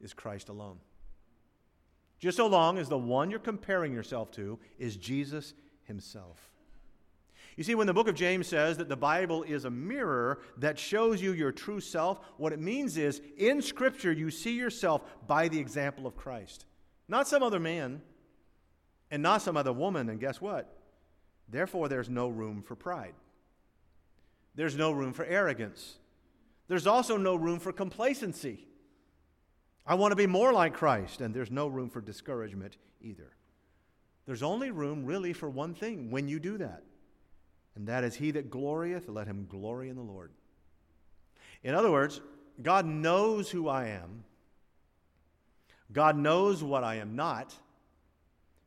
is 0.01 0.13
Christ 0.13 0.49
alone. 0.49 0.79
Just 2.19 2.35
so 2.35 2.45
long 2.45 2.77
as 2.77 2.89
the 2.89 2.97
one 2.97 3.31
you're 3.31 3.39
comparing 3.39 3.93
yourself 3.93 4.31
to 4.31 4.59
is 4.77 4.97
Jesus 4.97 5.53
himself. 5.85 6.51
You 7.55 7.63
see, 7.63 7.73
when 7.73 7.87
the 7.87 7.93
book 7.93 8.09
of 8.09 8.15
James 8.15 8.47
says 8.47 8.77
that 8.77 8.89
the 8.89 8.97
Bible 8.97 9.43
is 9.43 9.63
a 9.63 9.69
mirror 9.69 10.41
that 10.57 10.77
shows 10.77 11.21
you 11.21 11.31
your 11.31 11.53
true 11.53 11.79
self, 11.79 12.19
what 12.35 12.51
it 12.51 12.59
means 12.59 12.97
is 12.97 13.21
in 13.37 13.61
Scripture 13.61 14.11
you 14.11 14.29
see 14.29 14.57
yourself 14.57 15.03
by 15.25 15.47
the 15.47 15.59
example 15.59 16.05
of 16.05 16.17
Christ. 16.17 16.65
Not 17.07 17.27
some 17.27 17.43
other 17.43 17.59
man 17.59 18.01
and 19.11 19.21
not 19.21 19.41
some 19.41 19.57
other 19.57 19.73
woman. 19.73 20.09
And 20.09 20.19
guess 20.19 20.41
what? 20.41 20.75
Therefore, 21.49 21.87
there's 21.87 22.09
no 22.09 22.29
room 22.29 22.61
for 22.61 22.75
pride, 22.75 23.13
there's 24.55 24.75
no 24.75 24.91
room 24.91 25.13
for 25.13 25.25
arrogance. 25.25 25.97
There's 26.69 26.87
also 26.87 27.17
no 27.17 27.35
room 27.35 27.59
for 27.59 27.73
complacency. 27.73 28.65
I 29.85 29.95
want 29.95 30.13
to 30.13 30.15
be 30.15 30.27
more 30.27 30.53
like 30.53 30.73
Christ, 30.73 31.19
and 31.19 31.33
there's 31.33 31.51
no 31.51 31.67
room 31.67 31.89
for 31.89 31.99
discouragement 31.99 32.77
either. 33.01 33.35
There's 34.25 34.41
only 34.41 34.71
room 34.71 35.05
really 35.05 35.33
for 35.33 35.49
one 35.49 35.73
thing 35.73 36.09
when 36.09 36.29
you 36.29 36.39
do 36.39 36.57
that, 36.59 36.83
and 37.75 37.87
that 37.87 38.05
is 38.05 38.15
He 38.15 38.31
that 38.31 38.49
glorieth, 38.49 39.09
let 39.09 39.27
him 39.27 39.45
glory 39.49 39.89
in 39.89 39.97
the 39.97 40.01
Lord. 40.01 40.31
In 41.63 41.75
other 41.75 41.91
words, 41.91 42.21
God 42.61 42.85
knows 42.85 43.49
who 43.49 43.67
I 43.67 43.87
am, 43.87 44.23
God 45.93 46.17
knows 46.17 46.63
what 46.63 46.84
I 46.84 46.95
am 46.95 47.15
not. 47.15 47.53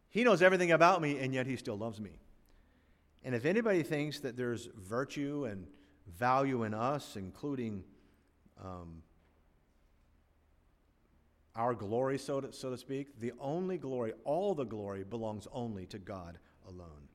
He 0.08 0.24
knows 0.24 0.40
everything 0.40 0.72
about 0.72 1.02
me, 1.02 1.18
and 1.18 1.34
yet 1.34 1.46
He 1.46 1.56
still 1.56 1.76
loves 1.76 2.00
me. 2.00 2.12
And 3.24 3.34
if 3.34 3.44
anybody 3.44 3.82
thinks 3.82 4.20
that 4.20 4.36
there's 4.36 4.68
virtue 4.76 5.46
and 5.50 5.66
value 6.18 6.62
in 6.62 6.72
us, 6.72 7.16
including 7.16 7.82
um, 8.64 9.02
our 11.56 11.74
glory, 11.74 12.18
so 12.18 12.40
to, 12.40 12.52
so 12.52 12.70
to 12.70 12.78
speak, 12.78 13.18
the 13.20 13.32
only 13.40 13.78
glory, 13.78 14.12
all 14.24 14.54
the 14.54 14.64
glory 14.64 15.02
belongs 15.02 15.48
only 15.52 15.86
to 15.86 15.98
God 15.98 16.38
alone. 16.68 17.08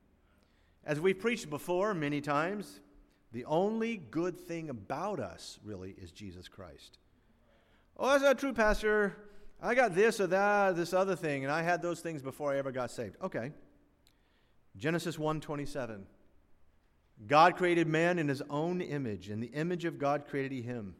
As 0.85 0.99
we've 0.99 1.17
preached 1.17 1.49
before 1.49 1.93
many 1.93 2.21
times, 2.21 2.81
the 3.31 3.45
only 3.45 3.97
good 3.97 4.37
thing 4.37 4.69
about 4.69 5.19
us 5.19 5.59
really 5.63 5.95
is 5.97 6.11
Jesus 6.11 6.47
Christ. 6.47 6.97
Oh, 7.97 8.09
that's 8.09 8.23
not 8.23 8.39
true, 8.39 8.53
Pastor. 8.53 9.15
I 9.61 9.75
got 9.75 9.93
this 9.93 10.19
or 10.19 10.27
that, 10.27 10.75
this 10.75 10.93
other 10.93 11.15
thing, 11.15 11.43
and 11.43 11.53
I 11.53 11.61
had 11.61 11.81
those 11.81 11.99
things 11.99 12.21
before 12.21 12.51
I 12.51 12.57
ever 12.57 12.71
got 12.71 12.89
saved. 12.89 13.15
Okay. 13.21 13.51
Genesis 14.75 15.17
1:27. 15.17 16.05
God 17.27 17.55
created 17.55 17.87
man 17.87 18.17
in 18.17 18.27
his 18.27 18.41
own 18.49 18.81
image. 18.81 19.29
In 19.29 19.39
the 19.39 19.47
image 19.47 19.85
of 19.85 19.99
God 19.99 20.25
created 20.27 20.51
he 20.51 20.61
him. 20.63 20.95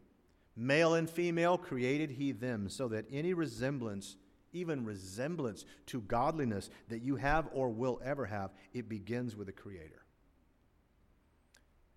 Male 0.56 0.94
and 0.94 1.10
female 1.10 1.58
created 1.58 2.12
he 2.12 2.32
them, 2.32 2.70
so 2.70 2.88
that 2.90 3.06
any 3.12 3.34
resemblance, 3.34 4.18
even 4.52 4.86
resemblance 4.86 5.66
to 5.88 6.02
godliness 6.02 6.70
that 6.90 7.02
you 7.02 7.16
have 7.16 7.50
or 7.54 7.70
will 7.70 8.00
ever 8.04 8.26
have, 8.26 8.52
it 8.74 8.88
begins 8.88 9.36
with 9.36 9.48
the 9.48 9.54
Creator. 9.54 10.04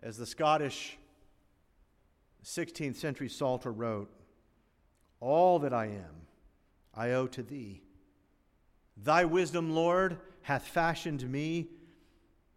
As 0.00 0.16
the 0.16 0.26
Scottish 0.26 0.96
16th 2.44 2.96
century 2.96 3.28
Psalter 3.28 3.72
wrote, 3.72 4.10
All 5.20 5.58
that 5.58 5.74
I 5.74 5.86
am, 5.86 6.23
I 6.96 7.10
owe 7.10 7.26
to 7.28 7.42
thee. 7.42 7.82
Thy 8.96 9.24
wisdom, 9.24 9.74
Lord, 9.74 10.18
hath 10.42 10.66
fashioned 10.66 11.28
me. 11.28 11.68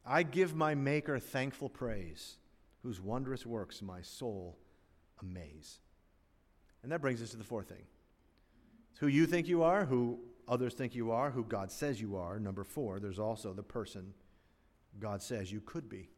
I 0.05 0.23
give 0.23 0.55
my 0.55 0.75
Maker 0.75 1.19
thankful 1.19 1.69
praise, 1.69 2.37
whose 2.83 3.01
wondrous 3.01 3.45
works 3.45 3.81
my 3.81 4.01
soul 4.01 4.57
amaze. 5.21 5.79
And 6.83 6.91
that 6.91 7.01
brings 7.01 7.21
us 7.21 7.31
to 7.31 7.37
the 7.37 7.43
fourth 7.43 7.69
thing. 7.69 7.85
It's 8.91 8.99
who 8.99 9.07
you 9.07 9.25
think 9.25 9.47
you 9.47 9.63
are, 9.63 9.85
who 9.85 10.19
others 10.47 10.73
think 10.73 10.95
you 10.95 11.11
are, 11.11 11.31
who 11.31 11.43
God 11.43 11.71
says 11.71 11.99
you 11.99 12.15
are. 12.15 12.39
Number 12.39 12.63
four, 12.63 12.99
there's 12.99 13.19
also 13.19 13.53
the 13.53 13.63
person 13.63 14.13
God 14.99 15.21
says 15.21 15.51
you 15.51 15.61
could 15.61 15.89
be. 15.89 16.09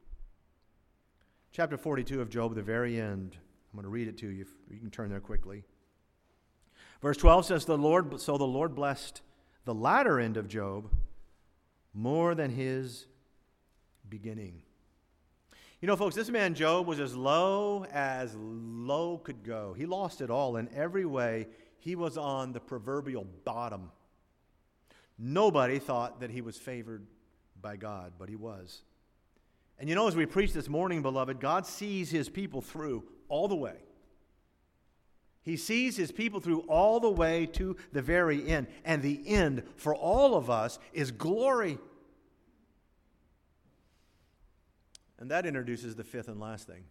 Chapter 1.52 1.78
42 1.78 2.22
of 2.22 2.30
Job, 2.30 2.54
the 2.54 2.62
very 2.62 3.00
end. 3.00 3.36
I'm 3.72 3.78
going 3.78 3.84
to 3.84 3.90
read 3.90 4.08
it 4.08 4.18
to 4.20 4.28
you. 4.28 4.46
You 4.70 4.80
can 4.80 4.92
turn 4.92 5.10
there 5.10 5.20
quickly. 5.20 5.64
Verse 7.02 7.18
12 7.18 7.46
says, 7.46 7.66
the 7.66 7.78
Lord, 7.78 8.20
So 8.20 8.38
the 8.38 8.44
Lord 8.44 8.76
blessed 8.76 9.22
the 9.66 9.74
latter 9.74 10.20
end 10.20 10.38
of 10.38 10.48
Job 10.48 10.92
more 11.94 12.36
than 12.36 12.52
his 12.52 13.06
beginning. 14.10 14.62
You 15.82 15.88
know, 15.88 15.96
folks, 15.96 16.16
this 16.16 16.30
man 16.30 16.56
Job 16.56 16.88
was 16.88 17.00
as 17.00 17.16
low 17.16 17.86
as 17.86 18.36
low 18.36 19.18
could 19.18 19.44
go. 19.44 19.74
He 19.78 19.86
lost 19.86 20.20
it 20.20 20.30
all 20.30 20.58
in 20.58 20.68
every 20.76 21.06
way. 21.06 21.48
He 21.78 21.96
was 21.96 22.18
on 22.18 22.52
the 22.52 22.60
proverbial 22.60 23.26
bottom. 23.46 23.92
Nobody 25.18 25.80
thought 25.80 26.20
that 26.20 26.32
he 26.32 26.42
was 26.42 26.58
favored 26.58 27.06
by 27.62 27.78
God, 27.78 28.14
but 28.20 28.28
he 28.28 28.36
was. 28.36 28.82
And 29.80 29.88
you 29.88 29.96
know, 29.96 30.08
as 30.08 30.16
we 30.16 30.26
preach 30.26 30.52
this 30.52 30.68
morning, 30.68 31.02
beloved, 31.02 31.40
God 31.40 31.66
sees 31.66 32.10
his 32.10 32.28
people 32.28 32.62
through 32.62 33.06
all 33.30 33.48
the 33.48 33.56
way. 33.56 33.78
He 35.50 35.58
sees 35.58 35.98
his 35.98 36.12
people 36.12 36.40
through 36.40 36.60
all 36.68 37.00
the 37.00 37.10
way 37.10 37.48
to 37.54 37.76
the 37.92 38.04
very 38.04 38.48
end. 38.48 38.68
And 38.86 39.02
the 39.02 39.20
end 39.26 39.64
for 39.78 39.96
all 39.96 40.36
of 40.36 40.48
us 40.48 40.78
is 40.94 41.10
glory. 41.10 41.80
And 45.18 45.32
that 45.32 45.48
introduces 45.48 45.96
the 45.96 46.04
fifth 46.04 46.28
and 46.28 46.40
last 46.40 46.68
thing. 46.68 46.84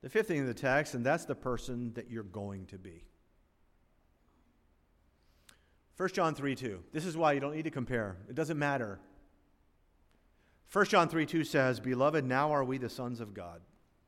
The 0.00 0.08
fifth 0.08 0.28
thing 0.28 0.38
in 0.38 0.46
the 0.46 0.54
text, 0.54 0.94
and 0.94 1.04
that's 1.04 1.26
the 1.26 1.34
person 1.34 1.92
that 1.92 2.10
you're 2.10 2.22
going 2.22 2.64
to 2.68 2.78
be. 2.78 3.04
1 5.98 6.08
John 6.08 6.34
3 6.34 6.54
2. 6.54 6.84
This 6.90 7.04
is 7.04 7.18
why 7.18 7.32
you 7.32 7.40
don't 7.40 7.54
need 7.54 7.64
to 7.64 7.70
compare. 7.70 8.16
It 8.30 8.34
doesn't 8.34 8.58
matter. 8.58 8.98
1 10.72 10.86
John 10.86 11.06
3 11.06 11.26
2 11.26 11.44
says, 11.44 11.80
Beloved, 11.80 12.24
now 12.24 12.50
are 12.50 12.64
we 12.64 12.78
the 12.78 12.88
sons 12.88 13.20
of 13.20 13.34
God. 13.34 13.60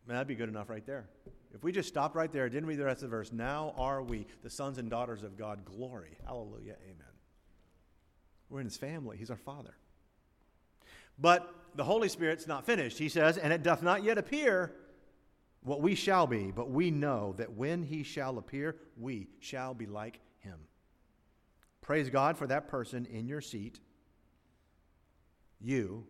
Man, 0.07 0.15
that'd 0.15 0.27
be 0.27 0.35
good 0.35 0.49
enough 0.49 0.71
right 0.71 0.87
there. 0.87 1.11
If 1.55 1.63
we 1.63 1.71
just 1.71 1.89
stopped 1.89 2.17
right 2.17 2.31
there, 2.33 2.49
didn't 2.49 2.67
read 2.67 2.79
the 2.79 2.85
rest 2.85 3.03
of 3.03 3.11
the 3.11 3.17
verse, 3.17 3.33
now 3.33 3.75
are 3.77 4.03
we 4.03 4.27
the 4.43 4.51
sons 4.51 4.79
and 4.79 4.91
daughters 4.91 5.23
of 5.23 5.37
God. 5.39 5.65
Glory. 5.65 6.19
Hallelujah. 6.27 6.75
Amen. 6.85 7.07
We're 8.51 8.61
in 8.61 8.67
his 8.67 8.77
family, 8.77 9.17
he's 9.17 9.31
our 9.31 9.37
father. 9.37 9.77
But 11.19 11.49
the 11.77 11.85
Holy 11.85 12.09
Spirit's 12.09 12.47
not 12.47 12.67
finished. 12.67 12.99
He 12.99 13.09
says, 13.09 13.39
And 13.39 13.53
it 13.53 13.63
doth 13.63 13.83
not 13.83 14.03
yet 14.03 14.19
appear 14.19 14.73
what 15.63 15.81
we 15.81 15.95
shall 15.95 16.27
be, 16.27 16.51
but 16.51 16.71
we 16.71 16.91
know 16.91 17.35
that 17.39 17.53
when 17.53 17.85
he 17.85 18.03
shall 18.03 18.37
appear, 18.39 18.77
we 18.97 19.29
shall 19.39 19.75
be 19.75 19.87
like 19.87 20.21
him. 20.41 20.59
Praise 21.81 22.11
God 22.11 22.37
for 22.37 22.47
that 22.49 22.69
person 22.69 23.07
in 23.07 23.29
your 23.29 23.41
seat. 23.41 23.79
You, 25.61 26.05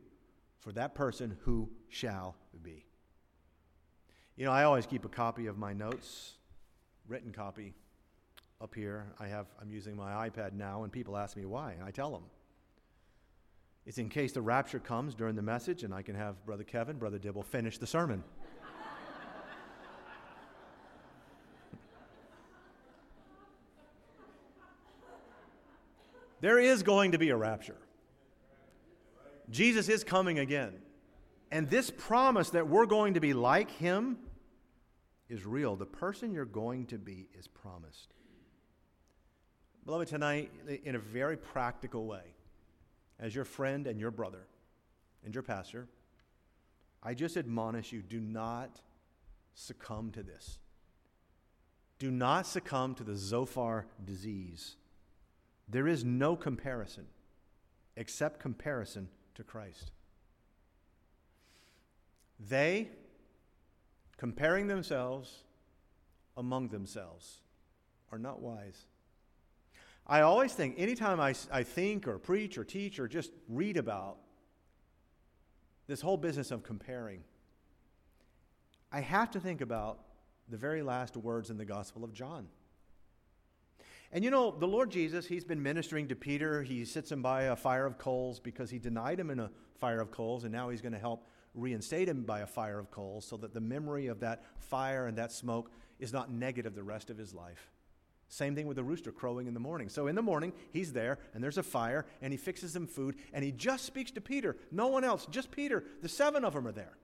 for 0.59 0.73
that 0.73 0.95
person 0.95 1.37
who 1.43 1.71
shall 1.89 2.35
be. 2.63 2.87
You 4.37 4.45
know, 4.45 4.51
I 4.51 4.65
always 4.65 4.85
keep 4.85 5.05
a 5.05 5.09
copy 5.09 5.47
of 5.47 5.59
my 5.59 5.73
notes, 5.73 6.33
written 7.07 7.31
copy, 7.31 7.73
up 8.61 8.75
here. 8.75 9.07
I 9.21 9.29
have, 9.29 9.47
I'm 9.61 9.71
using 9.71 9.97
my 9.97 10.29
iPad 10.29 10.55
now, 10.55 10.83
and 10.83 10.93
people 10.93 11.17
ask 11.17 11.37
me 11.37 11.45
why, 11.45 11.73
and 11.73 11.85
I 11.85 11.93
tell 11.93 12.11
them. 12.11 12.25
It's 13.87 13.99
in 13.99 14.09
case 14.09 14.33
the 14.33 14.43
rapture 14.43 14.81
comes 14.81 15.15
during 15.15 15.37
the 15.37 15.43
message, 15.43 15.85
and 15.85 15.95
I 15.95 16.03
can 16.03 16.17
have 16.17 16.45
Brother 16.47 16.65
Kevin, 16.65 16.97
Brother 16.97 17.19
Dibble 17.19 17.45
finish 17.45 17.79
the 17.79 17.87
sermon. 17.87 18.25
There 26.41 26.59
is 26.59 26.83
going 26.83 27.13
to 27.13 27.19
be 27.19 27.31
a 27.31 27.37
rapture. 27.37 27.79
Jesus 29.49 29.89
is 29.89 30.03
coming 30.05 30.41
again. 30.41 30.75
And 31.51 31.69
this 31.69 31.91
promise 31.91 32.51
that 32.51 32.69
we're 32.69 32.87
going 32.87 33.15
to 33.15 33.21
be 33.21 33.33
like 33.33 33.71
him 33.71 34.19
is 35.29 35.47
real. 35.47 35.77
The 35.77 35.87
person 35.87 36.33
you're 36.33 36.45
going 36.45 36.87
to 36.87 36.99
be 36.99 37.29
is 37.39 37.47
promised. 37.47 38.15
Beloved, 39.87 40.09
tonight, 40.09 40.51
in 40.85 40.95
a 40.95 40.99
very 40.99 41.37
practical 41.37 42.07
way, 42.07 42.23
as 43.21 43.35
your 43.35 43.45
friend 43.45 43.87
and 43.87 44.01
your 44.01 44.11
brother 44.11 44.47
and 45.25 45.35
your 45.35 45.43
pastor, 45.43 45.87
I 47.03 47.15
just 47.15 47.37
admonish 47.37 47.93
you 47.93 48.03
do 48.03 48.19
not 48.19 48.81
succumb 49.55 50.11
to 50.13 50.23
this. 50.23 50.59
Do 51.99 52.11
not 52.11 52.47
succumb 52.47 52.95
to 52.97 53.05
the 53.05 53.15
Zophar 53.15 53.87
disease 54.05 54.77
there 55.69 55.89
is 55.89 56.05
no 56.05 56.37
comparison 56.37 57.07
except 57.97 58.41
comparison 58.41 59.09
to 59.35 59.43
Christ. 59.43 59.93
They, 62.49 62.89
comparing 64.17 64.67
themselves 64.67 65.45
among 66.37 66.69
themselves, 66.69 67.41
are 68.13 68.19
not 68.19 68.41
wise. 68.41 68.87
I 70.07 70.21
always 70.21 70.53
think, 70.53 70.75
anytime 70.77 71.21
I, 71.21 71.35
I 71.51 71.63
think 71.63 72.07
or 72.07 72.19
preach 72.19 72.59
or 72.59 72.65
teach 72.65 72.99
or 72.99 73.09
just 73.09 73.31
read 73.49 73.77
about 73.77 74.19
this 75.87 76.01
whole 76.01 76.17
business 76.17 76.51
of 76.51 76.63
comparing, 76.63 77.23
I 78.93 79.01
have 79.01 79.31
to 79.33 79.41
think 79.41 79.61
about 79.61 80.01
the 80.49 80.57
very 80.59 80.83
last 80.83 81.17
words 81.17 81.51
in 81.51 81.57
the 81.57 81.65
Gospel 81.65 82.05
of 82.05 82.13
John. 82.13 82.49
And 84.13 84.23
you 84.23 84.31
know, 84.31 84.51
the 84.51 84.69
Lord 84.69 84.91
Jesus, 84.91 85.27
he's 85.27 85.45
been 85.45 85.63
ministering 85.63 86.07
to 86.09 86.15
Peter. 86.15 86.63
He 86.63 86.85
sits 86.85 87.11
him 87.11 87.23
by 87.23 87.45
a 87.45 87.57
fire 87.57 87.87
of 87.87 87.99
coals 87.99 88.39
because 88.39 88.71
he 88.71 88.79
denied 88.79 89.19
him 89.19 89.31
in 89.31 89.41
a 89.41 89.51
fire 89.81 90.01
of 90.01 90.11
coals, 90.11 90.45
and 90.45 90.53
now 90.53 90.69
he's 90.69 90.81
going 90.81 90.93
to 90.93 90.99
help 90.99 91.27
reinstate 91.55 92.09
him 92.09 92.23
by 92.23 92.41
a 92.41 92.47
fire 92.47 92.79
of 92.79 92.91
coals 92.91 93.25
so 93.25 93.37
that 93.39 93.55
the 93.55 93.61
memory 93.61 94.09
of 94.09 94.21
that 94.21 94.45
fire 94.59 95.07
and 95.07 95.19
that 95.19 95.33
smoke 95.33 95.71
is 95.99 96.13
not 96.13 96.31
negative 96.31 96.75
the 96.75 96.83
rest 96.83 97.11
of 97.11 97.19
his 97.19 97.33
life. 97.33 97.71
Same 98.29 98.55
thing 98.55 98.67
with 98.67 98.77
the 98.77 98.83
rooster 98.83 99.13
crowing 99.13 99.47
in 99.47 99.55
the 99.55 99.61
morning. 99.61 99.89
So 99.89 100.07
in 100.07 100.17
the 100.17 100.23
morning, 100.23 100.53
he's 100.73 100.93
there, 100.93 101.19
and 101.35 101.45
there's 101.45 101.59
a 101.59 101.63
fire, 101.63 102.07
and 102.21 102.33
he 102.33 102.37
fixes 102.37 102.75
him 102.75 102.87
food, 102.87 103.17
and 103.33 103.45
he 103.45 103.53
just 103.53 103.85
speaks 103.85 104.11
to 104.13 104.21
Peter. 104.21 104.57
No 104.73 104.89
one 104.89 105.05
else, 105.05 105.27
just 105.27 105.51
Peter. 105.51 105.85
The 106.03 106.09
seven 106.09 106.45
of 106.45 106.55
them 106.55 106.67
are 106.67 106.73
there. 106.73 106.97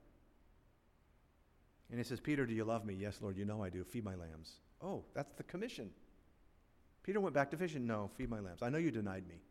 And 1.89 1.99
he 1.99 2.03
says, 2.03 2.19
Peter, 2.19 2.45
do 2.45 2.53
you 2.53 2.63
love 2.63 2.85
me? 2.85 2.95
Yes, 2.95 3.19
Lord, 3.21 3.37
you 3.37 3.45
know 3.45 3.63
I 3.63 3.69
do. 3.69 3.83
Feed 3.83 4.03
my 4.03 4.15
lambs. 4.15 4.53
Oh, 4.81 5.03
that's 5.13 5.33
the 5.33 5.43
commission. 5.43 5.91
Peter 7.03 7.19
went 7.19 7.35
back 7.35 7.51
to 7.51 7.57
fishing. 7.57 7.85
No, 7.85 8.09
feed 8.15 8.29
my 8.29 8.39
lambs. 8.39 8.61
I 8.61 8.69
know 8.69 8.77
you 8.77 8.91
denied 8.91 9.27
me 9.27 9.41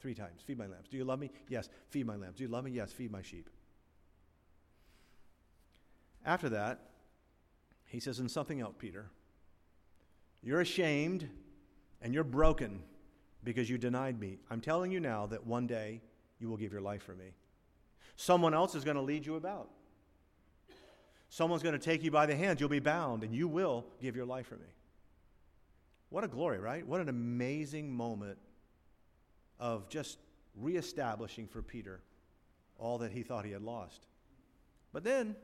three 0.00 0.14
times. 0.14 0.40
Feed 0.44 0.58
my 0.58 0.66
lambs. 0.66 0.88
Do 0.88 0.96
you 0.96 1.04
love 1.04 1.18
me? 1.18 1.30
Yes, 1.48 1.68
feed 1.88 2.06
my 2.06 2.16
lambs. 2.16 2.36
Do 2.36 2.44
you 2.44 2.48
love 2.48 2.64
me? 2.64 2.70
Yes, 2.70 2.92
feed 2.92 3.10
my 3.10 3.22
sheep. 3.22 3.50
After 6.28 6.50
that, 6.50 6.80
he 7.86 8.00
says, 8.00 8.18
and 8.18 8.30
something 8.30 8.60
else, 8.60 8.74
Peter. 8.78 9.06
You're 10.42 10.60
ashamed 10.60 11.26
and 12.02 12.12
you're 12.12 12.22
broken 12.22 12.82
because 13.42 13.70
you 13.70 13.78
denied 13.78 14.20
me. 14.20 14.36
I'm 14.50 14.60
telling 14.60 14.92
you 14.92 15.00
now 15.00 15.24
that 15.28 15.46
one 15.46 15.66
day 15.66 16.02
you 16.38 16.50
will 16.50 16.58
give 16.58 16.70
your 16.70 16.82
life 16.82 17.02
for 17.02 17.14
me. 17.14 17.32
Someone 18.16 18.52
else 18.52 18.74
is 18.74 18.84
going 18.84 18.98
to 18.98 19.02
lead 19.02 19.24
you 19.24 19.36
about. 19.36 19.70
Someone's 21.30 21.62
going 21.62 21.72
to 21.72 21.78
take 21.78 22.04
you 22.04 22.10
by 22.10 22.26
the 22.26 22.36
hand. 22.36 22.60
You'll 22.60 22.68
be 22.68 22.78
bound, 22.78 23.24
and 23.24 23.34
you 23.34 23.48
will 23.48 23.86
give 23.98 24.14
your 24.14 24.26
life 24.26 24.48
for 24.48 24.56
me. 24.56 24.68
What 26.10 26.24
a 26.24 26.28
glory, 26.28 26.58
right? 26.58 26.86
What 26.86 27.00
an 27.00 27.08
amazing 27.08 27.90
moment 27.90 28.38
of 29.58 29.88
just 29.88 30.18
reestablishing 30.56 31.46
for 31.46 31.62
Peter 31.62 32.02
all 32.78 32.98
that 32.98 33.12
he 33.12 33.22
thought 33.22 33.46
he 33.46 33.52
had 33.52 33.62
lost. 33.62 34.06
But 34.92 35.04
then, 35.04 35.34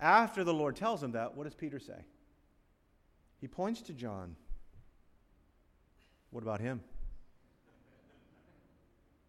after 0.00 0.44
the 0.44 0.54
Lord 0.54 0.76
tells 0.76 1.02
him 1.02 1.12
that, 1.12 1.36
what 1.36 1.44
does 1.44 1.54
Peter 1.54 1.78
say? 1.78 2.04
He 3.40 3.48
points 3.48 3.82
to 3.82 3.92
John. 3.92 4.36
What 6.30 6.42
about 6.42 6.60
him? 6.60 6.80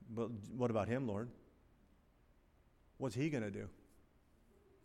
But 0.09 0.29
what 0.55 0.71
about 0.71 0.87
him, 0.87 1.07
Lord? 1.07 1.29
What's 2.97 3.15
he 3.15 3.29
going 3.29 3.43
to 3.43 3.51
do? 3.51 3.67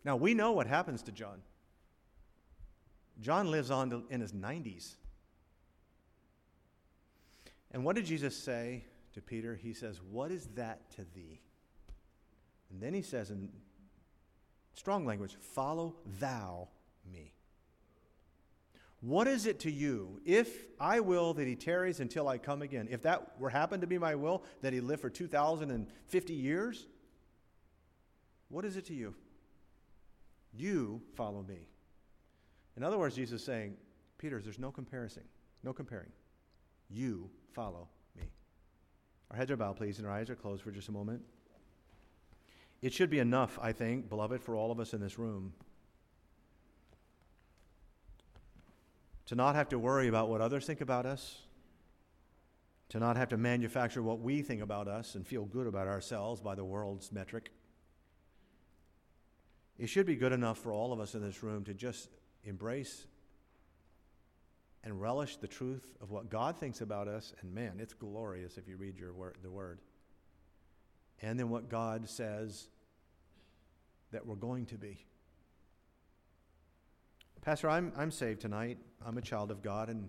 Now, 0.05 0.17
we 0.17 0.35
know 0.35 0.53
what 0.53 0.67
happens 0.67 1.03
to 1.05 1.13
John. 1.13 1.41
John 3.21 3.51
lives 3.51 3.71
on 3.71 3.91
to, 3.91 4.05
in 4.11 4.21
his 4.21 4.33
90s. 4.33 4.95
And 7.73 7.85
what 7.85 7.97
did 7.97 8.05
Jesus 8.05 8.37
say 8.37 8.85
to 9.15 9.23
Peter? 9.23 9.57
He 9.57 9.73
says, 9.73 10.01
What 10.11 10.31
is 10.31 10.49
that 10.55 10.91
to 10.93 11.07
thee? 11.15 11.41
And 12.71 12.83
then 12.83 12.93
he 12.93 13.03
says 13.03 13.31
in 13.31 13.49
strong 14.75 15.07
language, 15.07 15.37
Follow 15.41 15.97
thou 16.21 16.69
me. 17.11 17.35
What 19.01 19.27
is 19.27 19.45
it 19.45 19.61
to 19.61 19.71
you, 19.71 20.21
if 20.25 20.65
I 20.81 21.01
will 21.01 21.35
that 21.35 21.47
he 21.47 21.57
tarries 21.57 22.01
until 22.01 22.27
I 22.27 22.39
come 22.39 22.63
again, 22.63 22.89
if 22.91 23.03
that 23.03 23.39
were 23.39 23.51
happened 23.51 23.83
to 23.83 23.87
be 23.87 23.99
my 23.99 24.15
will, 24.15 24.43
that 24.63 24.73
he 24.73 24.81
live 24.81 25.01
for 25.01 25.11
2,050 25.11 26.33
years? 26.33 26.87
What 28.49 28.65
is 28.65 28.77
it 28.77 28.87
to 28.87 28.95
you? 28.95 29.15
You 30.57 31.03
follow 31.17 31.43
me. 31.43 31.69
In 32.77 32.83
other 32.83 32.99
words, 32.99 33.15
Jesus 33.15 33.41
is 33.41 33.47
saying, 33.47 33.77
Peter, 34.17 34.41
there's 34.41 34.59
no 34.59 34.71
comparison, 34.71 35.25
no 35.63 35.73
comparing. 35.73 36.13
You 36.89 37.29
follow 37.53 37.89
me. 38.17 38.25
Our 39.31 39.37
heads 39.37 39.51
are 39.51 39.57
bowed, 39.57 39.77
please, 39.77 39.99
and 39.99 40.07
our 40.07 40.13
eyes 40.15 40.31
are 40.31 40.35
closed 40.35 40.63
for 40.63 40.71
just 40.71 40.89
a 40.89 40.93
moment. 40.93 41.23
It 42.85 42.93
should 42.93 43.09
be 43.09 43.19
enough, 43.19 43.59
I 43.63 43.73
think, 43.73 44.11
beloved, 44.11 44.43
for 44.43 44.55
all 44.57 44.71
of 44.71 44.79
us 44.79 44.93
in 44.93 45.01
this 45.01 45.19
room 45.19 45.55
to 49.25 49.35
not 49.35 49.55
have 49.55 49.71
to 49.71 49.79
worry 49.79 50.07
about 50.07 50.29
what 50.29 50.43
others 50.43 50.67
think 50.67 50.83
about 50.83 51.07
us, 51.07 51.39
to 52.91 52.99
not 53.01 53.17
have 53.17 53.31
to 53.31 53.39
manufacture 53.39 54.03
what 54.03 54.21
we 54.21 54.43
think 54.43 54.61
about 54.61 54.87
us 54.87 55.15
and 55.15 55.27
feel 55.27 55.47
good 55.47 55.67
about 55.67 55.89
ourselves 55.89 56.43
by 56.43 56.55
the 56.55 56.63
world's 56.63 57.11
metric. 57.11 57.53
It 59.79 59.87
should 59.87 60.05
be 60.05 60.15
good 60.15 60.33
enough 60.33 60.59
for 60.59 60.71
all 60.71 60.93
of 60.93 61.01
us 61.01 61.15
in 61.15 61.23
this 61.23 61.43
room 61.43 61.65
to 61.65 61.73
just 61.73 62.11
embrace 62.43 63.07
and 64.83 65.01
relish 65.01 65.39
the 65.39 65.49
truth 65.49 65.97
of 66.03 66.11
what 66.11 66.29
God 66.29 66.59
thinks 66.59 66.83
about 66.83 67.09
us. 67.09 67.33
And 67.41 67.55
man, 67.55 67.79
it's 67.79 67.95
glorious 67.95 68.59
if 68.59 68.69
you 68.69 68.77
read 68.77 68.99
your 68.99 69.15
word, 69.15 69.39
the 69.43 69.51
word. 69.51 69.81
And 71.23 71.41
then 71.41 71.49
what 71.49 71.71
God 71.71 72.11
says 72.11 72.69
that 74.15 74.25
we're 74.25 74.37
going 74.37 74.65
to 74.67 74.79
be. 74.79 75.05
Pastor, 77.43 77.69
I'm, 77.69 77.93
I'm 77.97 78.13
saved 78.13 78.41
tonight. 78.41 78.79
I'm 79.05 79.19
a 79.19 79.21
child 79.21 79.51
of 79.51 79.61
God, 79.61 79.89
and 79.89 80.09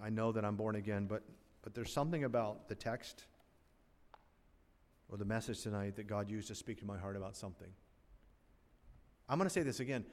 I 0.00 0.10
know 0.10 0.30
that 0.30 0.44
I'm 0.44 0.54
born 0.54 0.76
again, 0.76 1.06
but, 1.06 1.24
but 1.62 1.74
there's 1.74 1.92
something 1.92 2.22
about 2.22 2.68
the 2.68 2.76
text 2.76 3.24
or 5.08 5.18
the 5.18 5.24
message 5.24 5.60
tonight 5.62 5.96
that 5.96 6.06
God 6.06 6.30
used 6.30 6.48
to 6.48 6.54
speak 6.54 6.78
to 6.78 6.86
my 6.86 6.96
heart 6.96 7.16
about 7.16 7.36
something. 7.36 7.68
I'm 9.28 9.38
going 9.38 9.48
to 9.48 9.52
say 9.52 9.62
this 9.62 9.80
again. 9.80 10.04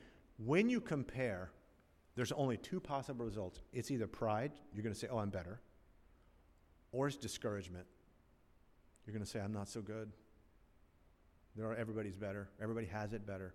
When 0.43 0.69
you 0.69 0.81
compare, 0.81 1.51
there's 2.15 2.31
only 2.31 2.57
two 2.57 2.79
possible 2.79 3.25
results 3.25 3.61
it's 3.71 3.91
either 3.91 4.07
pride, 4.07 4.53
you're 4.73 4.83
going 4.83 4.93
to 4.93 4.99
say, 4.99 5.07
oh, 5.09 5.19
I'm 5.19 5.29
better, 5.29 5.61
or 6.91 7.07
it's 7.07 7.15
discouragement. 7.15 7.85
You're 9.05 9.13
going 9.13 9.23
to 9.23 9.29
say, 9.29 9.39
I'm 9.39 9.53
not 9.53 9.69
so 9.69 9.81
good. 9.81 10.11
There 11.59 11.69
are, 11.69 11.75
everybody's 11.75 12.15
better. 12.15 12.47
Everybody 12.61 12.87
has 12.87 13.11
it 13.11 13.27
better. 13.27 13.53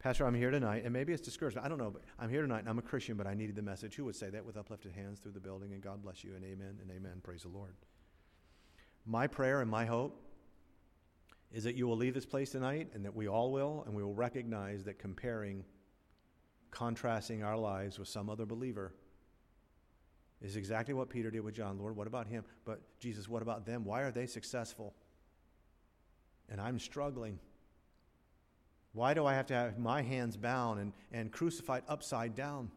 Pastor, 0.00 0.26
I'm 0.26 0.34
here 0.34 0.50
tonight, 0.50 0.82
and 0.84 0.92
maybe 0.92 1.12
it's 1.12 1.22
discouragement. 1.22 1.64
I 1.64 1.68
don't 1.68 1.78
know, 1.78 1.90
but 1.90 2.02
I'm 2.18 2.28
here 2.28 2.42
tonight, 2.42 2.60
and 2.60 2.68
I'm 2.68 2.80
a 2.80 2.82
Christian, 2.82 3.16
but 3.16 3.28
I 3.28 3.34
needed 3.34 3.54
the 3.54 3.62
message. 3.62 3.94
Who 3.94 4.06
would 4.06 4.16
say 4.16 4.28
that 4.28 4.44
with 4.44 4.56
uplifted 4.56 4.90
hands 4.90 5.20
through 5.20 5.32
the 5.32 5.40
building? 5.40 5.72
And 5.72 5.80
God 5.80 6.02
bless 6.02 6.24
you, 6.24 6.34
and 6.34 6.44
amen, 6.44 6.78
and 6.82 6.90
amen. 6.90 7.20
Praise 7.22 7.42
the 7.42 7.48
Lord. 7.48 7.74
My 9.06 9.28
prayer 9.28 9.60
and 9.60 9.70
my 9.70 9.84
hope 9.84 10.20
is 11.52 11.62
that 11.62 11.76
you 11.76 11.86
will 11.86 11.96
leave 11.96 12.14
this 12.14 12.26
place 12.26 12.50
tonight, 12.50 12.88
and 12.92 13.04
that 13.04 13.14
we 13.14 13.28
all 13.28 13.52
will, 13.52 13.84
and 13.86 13.94
we 13.94 14.02
will 14.02 14.14
recognize 14.14 14.82
that 14.86 14.98
comparing, 14.98 15.64
contrasting 16.72 17.44
our 17.44 17.56
lives 17.56 18.00
with 18.00 18.08
some 18.08 18.28
other 18.28 18.46
believer 18.46 18.94
is 20.42 20.56
exactly 20.56 20.92
what 20.92 21.08
Peter 21.08 21.30
did 21.30 21.44
with 21.44 21.54
John. 21.54 21.78
Lord, 21.78 21.94
what 21.94 22.08
about 22.08 22.26
him? 22.26 22.42
But 22.64 22.80
Jesus, 22.98 23.28
what 23.28 23.42
about 23.42 23.64
them? 23.64 23.84
Why 23.84 24.00
are 24.00 24.10
they 24.10 24.26
successful? 24.26 24.92
And 26.50 26.60
I'm 26.60 26.78
struggling. 26.78 27.38
Why 28.92 29.14
do 29.14 29.24
I 29.24 29.34
have 29.34 29.46
to 29.46 29.54
have 29.54 29.78
my 29.78 30.02
hands 30.02 30.36
bound 30.36 30.80
and, 30.80 30.92
and 31.12 31.30
crucified 31.30 31.84
upside 31.88 32.34
down? 32.34 32.70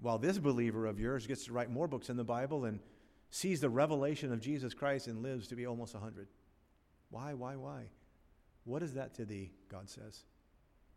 While 0.00 0.18
this 0.18 0.38
believer 0.38 0.86
of 0.86 1.00
yours 1.00 1.26
gets 1.26 1.44
to 1.46 1.52
write 1.52 1.70
more 1.70 1.88
books 1.88 2.10
in 2.10 2.16
the 2.16 2.24
Bible 2.24 2.64
and 2.64 2.80
sees 3.30 3.60
the 3.60 3.70
revelation 3.70 4.32
of 4.32 4.40
Jesus 4.40 4.74
Christ 4.74 5.06
and 5.06 5.22
lives 5.22 5.48
to 5.48 5.56
be 5.56 5.66
almost 5.66 5.94
100. 5.94 6.28
Why, 7.10 7.34
why, 7.34 7.56
why? 7.56 7.84
What 8.64 8.82
is 8.82 8.94
that 8.94 9.14
to 9.14 9.24
thee? 9.24 9.52
God 9.68 9.88
says. 9.88 10.24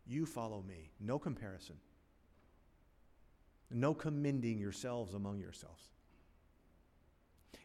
You 0.06 0.26
follow 0.26 0.62
me. 0.66 0.90
No 1.00 1.18
comparison. 1.18 1.76
No 3.70 3.94
commending 3.94 4.58
yourselves 4.58 5.14
among 5.14 5.38
yourselves. 5.38 5.88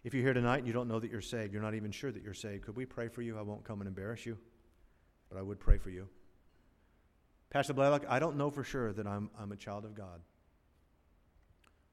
If 0.04 0.14
you're 0.14 0.24
here 0.24 0.34
tonight 0.34 0.60
and 0.60 0.68
you 0.68 0.74
don't 0.74 0.88
know 0.88 1.00
that 1.00 1.12
you're 1.12 1.22
saved, 1.22 1.54
you're 1.54 1.62
not 1.62 1.76
even 1.76 1.92
sure 1.92 2.12
that 2.12 2.24
you're 2.24 2.34
saved, 2.34 2.64
could 2.66 2.76
we 2.76 2.86
pray 2.86 3.08
for 3.08 3.22
you? 3.22 3.38
I 3.38 3.42
won't 3.42 3.64
come 3.64 3.82
and 3.82 3.88
embarrass 3.88 4.26
you 4.26 4.38
but 5.30 5.38
I 5.38 5.42
would 5.42 5.60
pray 5.60 5.78
for 5.78 5.90
you. 5.90 6.08
Pastor 7.50 7.74
Blalock, 7.74 8.06
I 8.08 8.20
don't 8.20 8.36
know 8.36 8.50
for 8.50 8.64
sure 8.64 8.92
that 8.94 9.08
I'm, 9.08 9.30
I'm 9.40 9.52
a 9.52 9.56
child 9.56 9.86
of 9.86 9.96
God, 9.96 10.22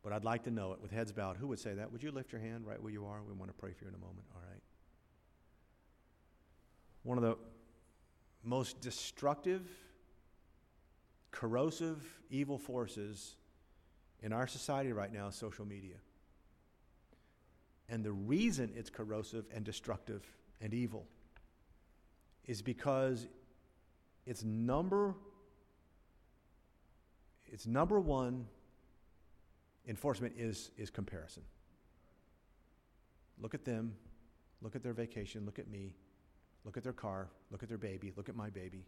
but 0.03 0.13
I'd 0.13 0.25
like 0.25 0.45
to 0.45 0.51
know 0.51 0.73
it 0.73 0.81
with 0.81 0.91
heads 0.91 1.13
bowed. 1.13 1.37
Who 1.37 1.49
would 1.49 1.59
say 1.59 1.75
that? 1.75 1.93
Would 1.93 2.03
you 2.03 2.11
lift 2.11 2.33
your 2.33 2.41
hand 2.41 2.67
right 2.67 2.83
where 2.83 2.93
you 2.93 3.07
are? 3.07 3.23
We 3.23 3.33
want 3.33 3.51
to 3.51 3.57
pray 3.57 3.73
for 3.73 3.85
you 3.85 3.89
in 3.89 3.95
a 3.95 3.99
moment. 3.99 4.27
All 4.35 4.41
right. 4.41 4.63
One 7.03 7.19
of 7.19 7.25
the 7.25 7.37
most 8.43 8.81
destructive, 8.81 9.63
corrosive, 11.31 12.05
evil 12.31 12.59
forces 12.59 13.37
in 14.23 14.33
our 14.33 14.47
society 14.47 14.93
right 14.93 15.13
now 15.13 15.29
is 15.29 15.35
social 15.35 15.65
media. 15.65 15.97
And 17.89 18.05
the 18.05 18.13
reason 18.13 18.73
it's 18.77 18.91
corrosive 18.91 19.45
and 19.55 19.65
destructive 19.65 20.25
and 20.61 20.75
evil 20.75 21.07
is 22.47 22.63
because 22.63 23.27
its 24.27 24.43
number 24.43 25.15
its 27.47 27.67
number 27.67 28.01
one 28.01 28.47
enforcement 29.87 30.35
is, 30.37 30.71
is 30.77 30.91
comparison. 30.91 31.43
Look 33.41 33.55
at 33.55 33.65
them, 33.65 33.95
look 34.63 34.75
at 34.75 34.83
their 34.83 34.93
vacation, 34.93 35.45
look 35.45 35.59
at 35.59 35.69
me, 35.69 35.95
look 36.65 36.77
at 36.77 36.83
their 36.83 36.93
car, 36.93 37.29
look 37.51 37.63
at 37.63 37.69
their 37.69 37.79
baby, 37.79 38.13
look 38.17 38.29
at 38.29 38.35
my 38.35 38.51
baby, 38.51 38.85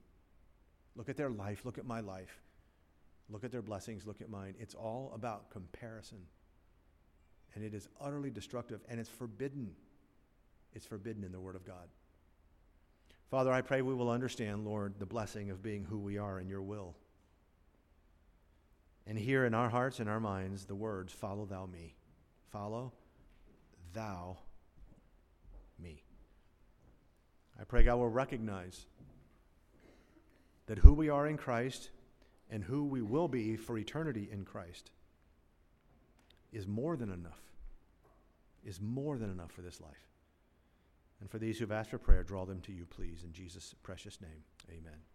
look 0.96 1.08
at 1.08 1.16
their 1.16 1.30
life, 1.30 1.64
look 1.64 1.78
at 1.78 1.86
my 1.86 2.00
life, 2.00 2.40
look 3.30 3.44
at 3.44 3.52
their 3.52 3.62
blessings, 3.62 4.06
look 4.06 4.20
at 4.20 4.30
mine. 4.30 4.54
It's 4.58 4.74
all 4.74 5.12
about 5.14 5.50
comparison. 5.50 6.18
And 7.58 7.66
it 7.66 7.74
is 7.74 7.88
utterly 8.00 8.30
destructive 8.30 8.78
and 8.88 9.00
it's 9.00 9.08
forbidden. 9.08 9.72
It's 10.74 10.86
forbidden 10.86 11.24
in 11.24 11.32
the 11.32 11.40
Word 11.40 11.56
of 11.56 11.66
God. 11.66 11.88
Father, 13.32 13.50
I 13.50 13.62
pray 13.62 13.82
we 13.82 13.94
will 13.94 14.10
understand, 14.10 14.64
Lord, 14.64 14.94
the 15.00 15.06
blessing 15.06 15.50
of 15.50 15.60
being 15.60 15.84
who 15.84 15.98
we 15.98 16.18
are 16.18 16.38
in 16.38 16.48
your 16.48 16.62
will. 16.62 16.94
And 19.08 19.18
hear 19.18 19.44
in 19.44 19.54
our 19.54 19.68
hearts 19.68 19.98
and 19.98 20.08
our 20.08 20.20
minds 20.20 20.66
the 20.66 20.76
words, 20.76 21.12
Follow 21.12 21.46
thou 21.46 21.66
me. 21.66 21.96
Follow 22.52 22.92
thou 23.92 24.38
me. 25.82 26.04
I 27.60 27.64
pray 27.64 27.82
God 27.82 27.96
will 27.96 28.08
recognize 28.08 28.86
that 30.66 30.78
who 30.78 30.92
we 30.92 31.08
are 31.08 31.26
in 31.26 31.36
Christ 31.36 31.90
and 32.52 32.62
who 32.62 32.84
we 32.84 33.02
will 33.02 33.26
be 33.26 33.56
for 33.56 33.76
eternity 33.76 34.28
in 34.30 34.44
Christ 34.44 34.92
is 36.52 36.68
more 36.68 36.96
than 36.96 37.10
enough, 37.10 37.47
is 38.64 38.80
more 38.80 39.16
than 39.18 39.30
enough 39.30 39.52
for 39.52 39.62
this 39.62 39.80
life. 39.80 40.08
And 41.20 41.30
for 41.30 41.38
these 41.38 41.58
who've 41.58 41.72
asked 41.72 41.90
for 41.90 41.98
prayer, 41.98 42.22
draw 42.22 42.44
them 42.44 42.60
to 42.62 42.72
you, 42.72 42.86
please. 42.86 43.24
In 43.24 43.32
Jesus' 43.32 43.74
precious 43.82 44.20
name, 44.20 44.44
amen. 44.70 45.00